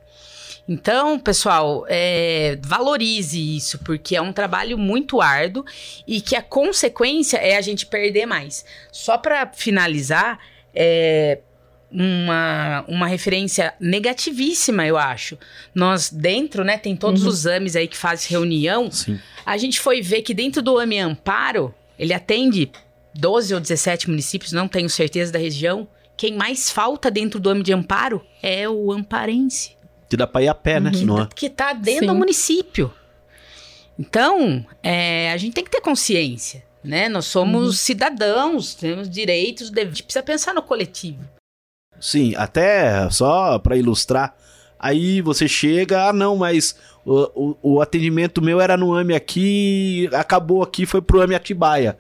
Então, 0.69 1.19
pessoal, 1.19 1.87
é, 1.89 2.59
valorize 2.63 3.57
isso, 3.57 3.79
porque 3.79 4.15
é 4.15 4.21
um 4.21 4.35
trabalho 4.35 4.77
muito 4.77 5.21
árduo 5.21 5.65
e 6.07 6.21
que 6.21 6.37
a 6.37 6.43
consequência 6.43 7.39
é 7.39 7.57
a 7.57 7.61
gente 7.63 7.87
perder 7.87 8.27
mais. 8.27 8.67
Só 8.93 9.17
para 9.17 9.51
finalizar, 9.55 10.39
é, 10.75 11.39
uma, 11.91 12.85
uma 12.87 13.07
referência 13.07 13.73
negativíssima, 13.81 14.87
eu 14.87 14.99
acho. 14.99 15.39
Nós 15.75 16.11
dentro, 16.11 16.63
né, 16.63 16.77
tem 16.77 16.95
todos 16.95 17.23
uhum. 17.23 17.29
os 17.29 17.47
AMES 17.47 17.77
aí 17.77 17.89
que 17.89 17.97
fazem 17.97 18.29
reunião. 18.31 18.91
Sim. 18.91 19.19
A 19.47 19.57
gente 19.57 19.81
foi 19.81 20.03
ver 20.03 20.21
que 20.21 20.35
dentro 20.35 20.61
do 20.61 20.79
AME 20.79 20.99
Amparo, 20.99 21.75
ele 21.99 22.13
atende 22.13 22.71
12 23.15 23.55
ou 23.55 23.61
17 23.61 24.11
municípios, 24.11 24.53
não 24.53 24.69
tenho 24.69 24.91
certeza 24.91 25.33
da 25.33 25.39
região. 25.39 25.89
Quem 26.15 26.37
mais 26.37 26.71
falta 26.71 27.11
dentro 27.11 27.41
do 27.41 27.49
AME 27.49 27.63
de 27.63 27.73
Amparo 27.73 28.23
é 28.43 28.69
o 28.69 28.93
amparense 28.93 29.78
que 30.09 30.17
dá 30.17 30.27
para 30.27 30.43
ir 30.43 30.49
a 30.49 30.55
pé, 30.55 30.81
né? 30.81 30.91
Que, 30.91 31.05
Não 31.05 31.23
é? 31.23 31.29
que 31.35 31.51
tá 31.51 31.73
dentro 31.73 32.01
Sim. 32.01 32.07
do 32.07 32.15
município. 32.15 32.93
Então, 33.99 34.65
é, 34.83 35.33
a 35.33 35.37
gente 35.37 35.55
tem 35.55 35.65
que 35.65 35.71
ter 35.71 35.81
consciência, 35.81 36.65
né? 36.83 37.09
Nós 37.09 37.27
somos 37.27 37.67
uhum. 37.67 37.73
cidadãos, 37.73 38.75
temos 38.75 39.11
direitos, 39.11 39.73
a 39.77 39.85
gente 39.85 40.05
precisa 40.05 40.23
pensar 40.23 40.55
no 40.55 40.63
coletivo. 40.63 41.19
Sim, 42.01 42.35
até 42.37 43.11
só 43.11 43.59
para 43.59 43.77
ilustrar, 43.77 44.37
aí 44.79 45.21
você 45.21 45.49
chega, 45.49 46.09
ah 46.09 46.13
não, 46.13 46.37
mas 46.37 46.77
o, 47.05 47.57
o, 47.63 47.75
o, 47.75 47.83
atendimento 47.83 48.41
meu 48.41 48.61
era 48.61 48.77
no 48.77 48.95
AME 48.95 49.15
aqui, 49.15 50.09
acabou 50.13 50.63
aqui, 50.63 50.87
foi 50.87 51.03
pro 51.03 51.21
AME 51.21 51.35
Atibaia. 51.35 51.99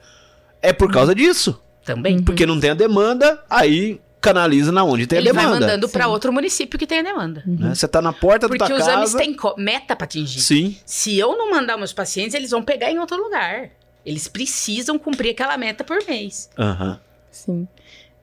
É 0.62 0.72
por 0.72 0.90
causa 0.92 1.12
disso. 1.14 1.60
Também. 1.84 2.22
Porque 2.22 2.46
não 2.46 2.60
tem 2.60 2.70
a 2.70 2.74
demanda, 2.74 3.42
aí 3.50 4.00
canaliza 4.20 4.72
na 4.72 4.84
onde 4.84 5.06
tem 5.06 5.18
Ele 5.18 5.28
a 5.28 5.32
demanda. 5.32 5.48
Ele 5.48 5.58
vai 5.58 5.68
mandando 5.68 5.88
para 5.88 6.08
outro 6.08 6.32
município 6.32 6.78
que 6.78 6.86
tem 6.86 7.00
a 7.00 7.02
demanda. 7.02 7.42
Uhum. 7.46 7.56
Né? 7.56 7.74
Você 7.74 7.86
tá 7.86 8.02
na 8.02 8.12
porta 8.12 8.48
Porque 8.48 8.58
da 8.58 8.66
tua 8.66 8.78
casa... 8.78 8.90
Porque 8.90 9.06
os 9.06 9.14
AMES 9.14 9.36
têm 9.36 9.64
meta 9.64 9.94
para 9.94 10.04
atingir. 10.04 10.40
Sim. 10.40 10.76
Se 10.84 11.18
eu 11.18 11.36
não 11.36 11.50
mandar 11.50 11.76
meus 11.76 11.92
pacientes, 11.92 12.34
eles 12.34 12.50
vão 12.50 12.62
pegar 12.62 12.90
em 12.90 12.98
outro 12.98 13.16
lugar. 13.16 13.70
Eles 14.04 14.28
precisam 14.28 14.98
cumprir 14.98 15.30
aquela 15.30 15.56
meta 15.56 15.84
por 15.84 15.98
mês. 16.06 16.50
Aham. 16.58 16.90
Uhum. 16.90 16.96
Sim. 17.30 17.68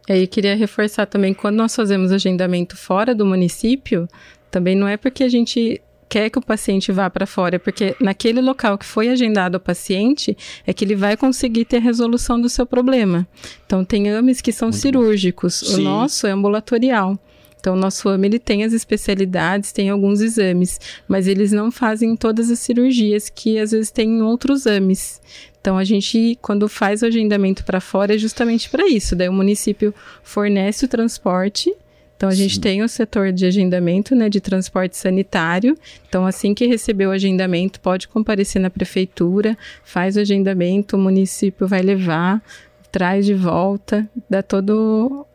E 0.08 0.14
aí, 0.14 0.28
queria 0.28 0.56
reforçar 0.56 1.06
também, 1.06 1.34
quando 1.34 1.56
nós 1.56 1.76
fazemos 1.76 2.12
agendamento 2.12 2.78
fora 2.78 3.16
do 3.16 3.26
município, 3.26 4.08
também 4.52 4.76
não 4.76 4.88
é 4.88 4.98
porque 4.98 5.24
a 5.24 5.30
gente 5.30 5.82
quer 6.08 6.30
que 6.30 6.38
o 6.38 6.42
paciente 6.42 6.92
vá 6.92 7.10
para 7.10 7.26
fora, 7.26 7.60
porque 7.60 7.96
naquele 8.00 8.42
local 8.42 8.78
que 8.78 8.86
foi 8.86 9.10
agendado 9.10 9.58
o 9.58 9.60
paciente 9.60 10.38
é 10.66 10.74
que 10.74 10.86
ele 10.86 10.96
vai 10.96 11.18
conseguir 11.18 11.66
ter 11.66 11.80
resolução 11.80 12.40
do 12.40 12.50
seu 12.50 12.66
problema. 12.66 13.28
Então, 13.66 13.84
tem 13.84 14.10
AMES 14.10 14.42
que 14.42 14.52
são 14.52 14.70
Muito 14.70 14.82
cirúrgicos, 14.82 15.62
o 15.62 15.78
nosso 15.80 16.28
é 16.28 16.32
ambulatorial. 16.32 17.20
Então, 17.60 17.74
o 17.74 17.78
nosso 17.78 18.08
AME 18.08 18.28
ele 18.28 18.40
tem 18.40 18.64
as 18.64 18.74
especialidades, 18.74 19.72
tem 19.72 19.90
alguns 19.90 20.22
exames, 20.22 20.80
mas 21.08 21.28
eles 21.28 21.52
não 21.52 21.72
fazem 21.72 22.16
todas 22.16 22.52
as 22.52 22.60
cirurgias 22.60 23.28
que 23.28 23.58
às 23.58 23.72
vezes 23.72 23.90
tem 23.90 24.08
em 24.08 24.22
outros 24.22 24.68
AMES. 24.68 25.20
Então, 25.60 25.76
a 25.76 25.84
gente, 25.84 26.38
quando 26.44 26.70
faz 26.70 27.02
o 27.02 27.08
agendamento 27.08 27.66
para 27.66 27.82
fora, 27.82 28.14
é 28.14 28.18
justamente 28.20 28.70
para 28.70 28.88
isso. 28.88 29.16
Daí, 29.16 29.28
o 29.28 29.34
município 29.34 29.96
fornece 30.22 30.86
o 30.86 30.88
transporte 30.88 31.76
então, 32.16 32.30
a 32.30 32.32
Sim. 32.32 32.44
gente 32.44 32.60
tem 32.62 32.82
o 32.82 32.88
setor 32.88 33.34
de 33.34 33.46
agendamento, 33.46 34.16
né, 34.16 34.30
de 34.30 34.40
transporte 34.40 34.96
sanitário. 34.96 35.78
Então, 36.08 36.26
assim 36.26 36.54
que 36.54 36.66
receber 36.66 37.08
o 37.08 37.12
agendamento, 37.12 37.80
pode 37.82 38.08
comparecer 38.08 38.62
na 38.62 38.70
prefeitura, 38.70 39.58
faz 39.84 40.16
o 40.16 40.22
agendamento, 40.22 40.96
o 40.96 41.00
município 41.00 41.68
vai 41.68 41.82
levar, 41.82 42.42
traz 42.90 43.26
de 43.26 43.34
volta, 43.34 44.08
dá 44.30 44.42
toda 44.42 44.74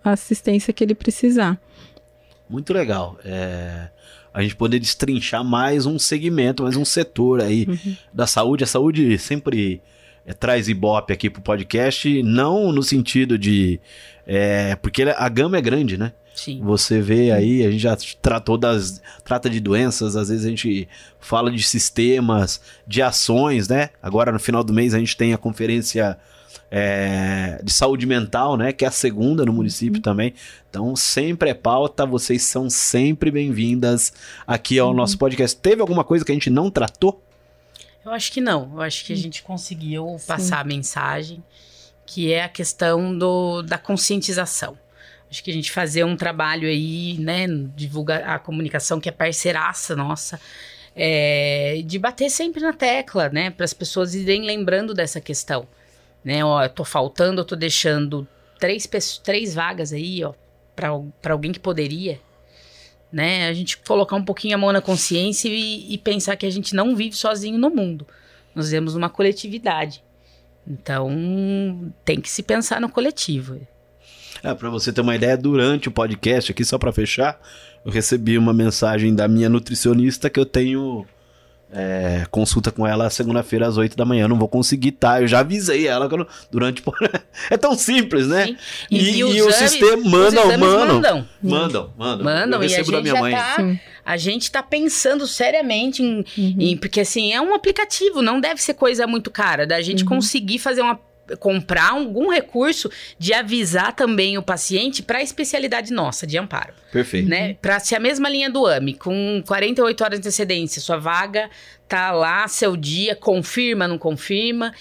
a 0.02 0.12
assistência 0.12 0.72
que 0.72 0.82
ele 0.82 0.94
precisar. 0.94 1.60
Muito 2.48 2.72
legal. 2.72 3.18
É, 3.24 3.88
a 4.32 4.42
gente 4.42 4.56
poder 4.56 4.78
destrinchar 4.78 5.44
mais 5.44 5.84
um 5.84 5.98
segmento, 5.98 6.62
mais 6.62 6.76
um 6.76 6.84
setor 6.84 7.42
aí 7.42 7.66
uhum. 7.68 7.96
da 8.12 8.26
saúde. 8.26 8.64
A 8.64 8.66
saúde 8.66 9.18
sempre 9.18 9.82
é, 10.24 10.32
traz 10.32 10.66
ibope 10.66 11.12
aqui 11.12 11.28
pro 11.28 11.42
podcast, 11.42 12.22
não 12.22 12.72
no 12.72 12.82
sentido 12.82 13.36
de. 13.36 13.78
É, 14.26 14.74
porque 14.76 15.02
a 15.02 15.28
gama 15.28 15.58
é 15.58 15.60
grande, 15.60 15.98
né? 15.98 16.12
Sim. 16.34 16.60
Você 16.62 17.00
vê 17.00 17.30
aí, 17.32 17.66
a 17.66 17.70
gente 17.70 17.80
já 17.82 17.96
tratou 18.22 18.56
das. 18.56 19.00
trata 19.24 19.50
de 19.50 19.60
doenças, 19.60 20.16
às 20.16 20.28
vezes 20.28 20.46
a 20.46 20.48
gente 20.48 20.88
fala 21.18 21.50
de 21.50 21.62
sistemas, 21.62 22.60
de 22.86 23.02
ações, 23.02 23.68
né? 23.68 23.90
Agora 24.02 24.32
no 24.32 24.38
final 24.38 24.64
do 24.64 24.72
mês 24.72 24.94
a 24.94 24.98
gente 24.98 25.16
tem 25.16 25.34
a 25.34 25.38
conferência 25.38 26.16
é, 26.70 27.60
de 27.62 27.72
saúde 27.72 28.06
mental, 28.06 28.56
né? 28.56 28.72
Que 28.72 28.84
é 28.84 28.88
a 28.88 28.92
segunda 28.92 29.44
no 29.44 29.52
município 29.52 29.96
Uhum. 29.96 30.02
também. 30.02 30.34
Então, 30.68 30.94
sempre 30.96 31.50
é 31.50 31.54
pauta, 31.54 32.06
vocês 32.06 32.42
são 32.42 32.70
sempre 32.70 33.30
bem-vindas 33.30 34.12
aqui 34.46 34.78
ao 34.78 34.88
Uhum. 34.90 34.94
nosso 34.94 35.18
podcast. 35.18 35.56
Teve 35.56 35.80
alguma 35.80 36.04
coisa 36.04 36.24
que 36.24 36.30
a 36.30 36.34
gente 36.34 36.48
não 36.50 36.70
tratou? 36.70 37.22
Eu 38.04 38.12
acho 38.12 38.32
que 38.32 38.40
não. 38.40 38.70
Eu 38.74 38.80
acho 38.80 39.04
que 39.04 39.12
a 39.12 39.16
gente 39.16 39.42
conseguiu 39.42 40.16
passar 40.26 40.60
a 40.60 40.64
mensagem, 40.64 41.42
que 42.06 42.32
é 42.32 42.44
a 42.44 42.48
questão 42.48 43.16
do, 43.16 43.62
da 43.62 43.76
conscientização. 43.76 44.78
Acho 45.30 45.44
que 45.44 45.50
a 45.50 45.54
gente 45.54 45.70
fazer 45.70 46.02
um 46.02 46.16
trabalho 46.16 46.66
aí, 46.66 47.16
né, 47.18 47.46
divulgar 47.76 48.22
a 48.28 48.38
comunicação 48.38 49.00
que 49.00 49.08
é 49.08 49.12
parceiraça 49.12 49.94
nossa, 49.94 50.40
é, 50.94 51.82
de 51.86 52.00
bater 52.00 52.28
sempre 52.28 52.60
na 52.60 52.72
tecla, 52.72 53.28
né, 53.28 53.50
para 53.50 53.64
as 53.64 53.72
pessoas 53.72 54.14
irem 54.14 54.44
lembrando 54.44 54.92
dessa 54.92 55.20
questão, 55.20 55.68
né, 56.24 56.44
ó, 56.44 56.64
eu 56.64 56.68
tô 56.68 56.84
faltando, 56.84 57.40
eu 57.40 57.44
tô 57.44 57.54
deixando 57.54 58.26
três, 58.58 58.88
três 59.22 59.54
vagas 59.54 59.92
aí, 59.92 60.24
ó, 60.24 60.34
para 60.74 61.32
alguém 61.32 61.52
que 61.52 61.60
poderia, 61.60 62.20
né, 63.12 63.46
a 63.46 63.52
gente 63.52 63.78
colocar 63.78 64.16
um 64.16 64.24
pouquinho 64.24 64.56
a 64.56 64.58
mão 64.58 64.72
na 64.72 64.80
consciência 64.80 65.48
e, 65.48 65.94
e 65.94 65.98
pensar 65.98 66.34
que 66.34 66.46
a 66.46 66.50
gente 66.50 66.74
não 66.74 66.96
vive 66.96 67.14
sozinho 67.14 67.56
no 67.56 67.70
mundo, 67.70 68.04
nós 68.52 68.66
vivemos 68.66 68.96
uma 68.96 69.08
coletividade, 69.08 70.02
então 70.66 71.92
tem 72.04 72.20
que 72.20 72.28
se 72.28 72.42
pensar 72.42 72.80
no 72.80 72.88
coletivo. 72.88 73.60
É, 74.42 74.54
para 74.54 74.70
você 74.70 74.92
ter 74.92 75.00
uma 75.00 75.14
ideia, 75.14 75.36
durante 75.36 75.88
o 75.88 75.92
podcast 75.92 76.50
aqui, 76.50 76.64
só 76.64 76.78
para 76.78 76.92
fechar, 76.92 77.40
eu 77.84 77.90
recebi 77.92 78.38
uma 78.38 78.52
mensagem 78.52 79.14
da 79.14 79.28
minha 79.28 79.48
nutricionista 79.48 80.30
que 80.30 80.40
eu 80.40 80.46
tenho 80.46 81.06
é, 81.72 82.26
consulta 82.32 82.72
com 82.72 82.84
ela 82.86 83.08
segunda-feira 83.10 83.66
às 83.68 83.76
8 83.76 83.96
da 83.96 84.04
manhã. 84.04 84.24
Eu 84.24 84.28
não 84.28 84.38
vou 84.38 84.48
conseguir, 84.48 84.92
tá? 84.92 85.20
Eu 85.20 85.28
já 85.28 85.38
avisei 85.40 85.86
ela 85.86 86.08
que 86.08 86.14
eu 86.14 86.18
não- 86.18 86.26
durante. 86.50 86.82
é 87.50 87.56
tão 87.56 87.74
simples, 87.76 88.26
né? 88.26 88.46
Sim. 88.46 88.56
E, 88.90 89.18
e 89.18 89.24
os 89.24 89.30
o 89.34 89.36
exames- 89.50 89.54
sistema 89.70 89.96
manda, 90.08 90.44
mano. 90.58 90.94
mandam. 90.94 91.28
Mandam, 91.42 91.92
mandam. 91.96 92.24
Mandam, 92.24 92.62
eu 92.62 92.68
e 92.68 92.74
a 92.74 92.76
recebo 92.78 92.90
da 92.92 92.96
gente 92.98 93.02
minha 93.04 93.14
já 93.14 93.20
mãe. 93.20 93.32
tá. 93.34 93.56
Sim. 93.56 93.78
A 94.04 94.16
gente 94.16 94.50
tá 94.50 94.62
pensando 94.62 95.26
seriamente 95.28 96.02
em, 96.02 96.24
Uhum. 96.36 96.54
em- 96.58 96.76
Porque 96.76 97.00
assim, 97.00 97.32
é 97.32 97.40
um 97.40 97.54
aplicativo, 97.54 98.20
não 98.20 98.40
deve 98.40 98.60
ser 98.60 98.74
coisa 98.74 99.06
muito 99.06 99.30
cara. 99.30 99.64
Da 99.66 99.80
gente 99.80 100.02
Uhum. 100.02 100.08
conseguir 100.08 100.58
fazer 100.58 100.80
uma. 100.82 100.98
Comprar 101.38 101.90
algum 101.92 102.30
recurso 102.30 102.90
de 103.18 103.32
avisar 103.32 103.94
também 103.94 104.36
o 104.38 104.42
paciente 104.42 105.02
para 105.02 105.18
a 105.18 105.22
especialidade 105.22 105.92
nossa 105.92 106.26
de 106.26 106.36
amparo, 106.38 106.72
Perfeito. 106.92 107.28
né? 107.28 107.54
Para 107.54 107.78
ser 107.80 107.96
a 107.96 108.00
mesma 108.00 108.28
linha 108.28 108.50
do 108.50 108.66
AMI, 108.66 108.94
com 108.94 109.42
48 109.46 110.04
horas 110.04 110.18
de 110.20 110.26
antecedência, 110.26 110.80
sua 110.80 110.96
vaga 110.98 111.48
tá 111.88 112.10
lá, 112.12 112.46
seu 112.48 112.76
dia, 112.76 113.14
confirma, 113.16 113.86
não 113.88 113.98
confirma, 113.98 114.72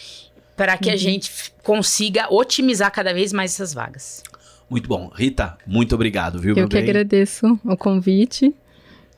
para 0.56 0.78
que 0.78 0.90
a 0.90 0.94
Uhum. 0.94 0.98
gente 1.00 1.30
f- 1.30 1.52
consiga 1.64 2.28
otimizar 2.34 2.92
cada 2.92 3.14
vez 3.14 3.32
mais 3.34 3.54
essas 3.54 3.74
vagas. 3.74 4.22
Muito 4.70 4.88
bom. 4.88 5.10
Rita, 5.16 5.58
muito 5.66 5.96
obrigado, 5.96 6.40
viu, 6.40 6.52
Eu 6.52 6.56
meu 6.58 6.68
que 6.68 6.76
bem? 6.76 6.84
agradeço 6.84 7.60
o 7.66 7.76
convite. 7.76 8.54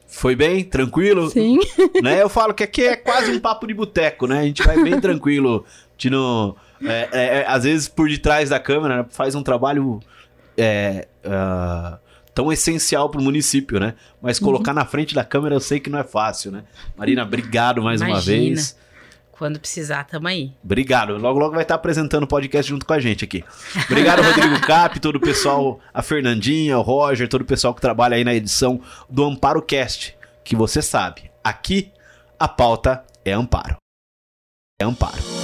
Foi 0.07 0.35
bem? 0.35 0.63
Tranquilo? 0.63 1.29
Sim. 1.29 1.57
né? 2.03 2.21
Eu 2.21 2.29
falo 2.29 2.53
que 2.53 2.63
aqui 2.63 2.83
é 2.85 2.95
quase 2.95 3.31
um 3.31 3.39
papo 3.39 3.65
de 3.65 3.73
boteco, 3.73 4.27
né? 4.27 4.39
A 4.39 4.43
gente 4.43 4.61
vai 4.63 4.81
bem 4.83 4.99
tranquilo. 5.01 5.65
A 5.67 5.91
gente 5.93 6.09
não, 6.09 6.55
é, 6.83 7.09
é, 7.11 7.25
é, 7.39 7.45
às 7.47 7.63
vezes, 7.63 7.87
por 7.87 8.07
detrás 8.09 8.49
da 8.49 8.59
câmera, 8.59 8.97
né, 8.97 9.05
faz 9.09 9.35
um 9.35 9.43
trabalho 9.43 9.99
é, 10.57 11.07
ah, 11.25 11.97
tão 12.33 12.51
essencial 12.51 13.09
pro 13.09 13.21
município, 13.21 13.79
né? 13.79 13.93
Mas 14.21 14.39
Uhum. 14.39 14.45
colocar 14.45 14.73
na 14.73 14.85
frente 14.85 15.13
da 15.15 15.23
câmera 15.23 15.55
eu 15.55 15.59
sei 15.59 15.79
que 15.79 15.89
não 15.89 15.99
é 15.99 16.03
fácil, 16.03 16.51
né? 16.51 16.63
Marina, 16.95 17.23
obrigado 17.23 17.81
mais 17.81 18.01
uma 18.01 18.09
Imagina. 18.11 18.37
vez. 18.55 18.77
Quando 19.31 19.59
precisar, 19.59 20.03
tamo 20.03 20.27
aí. 20.27 20.53
Obrigado. 20.63 21.17
Logo, 21.17 21.39
logo 21.39 21.53
vai 21.55 21.63
estar 21.63 21.73
apresentando 21.73 22.23
o 22.23 22.27
podcast 22.27 22.69
junto 22.69 22.85
com 22.85 22.93
a 22.93 22.99
gente 22.99 23.25
aqui. 23.25 23.43
Obrigado, 23.89 24.21
Rodrigo 24.21 24.61
Cap, 24.67 24.99
todo 24.99 25.15
o 25.15 25.19
pessoal, 25.19 25.79
a 25.91 26.03
Fernandinha, 26.03 26.77
o 26.77 26.81
Roger, 26.83 27.27
todo 27.27 27.41
o 27.41 27.45
pessoal 27.45 27.73
que 27.73 27.81
trabalha 27.81 28.15
aí 28.15 28.23
na 28.23 28.35
edição 28.35 28.79
do 29.09 29.23
Amparo 29.25 29.61
Cast. 29.63 30.15
Que 30.43 30.55
você 30.55 30.79
sabe, 30.79 31.31
aqui 31.43 31.91
a 32.39 32.47
pauta 32.47 33.03
é 33.25 33.31
amparo. 33.31 33.77
É 34.79 34.85
amparo. 34.85 35.40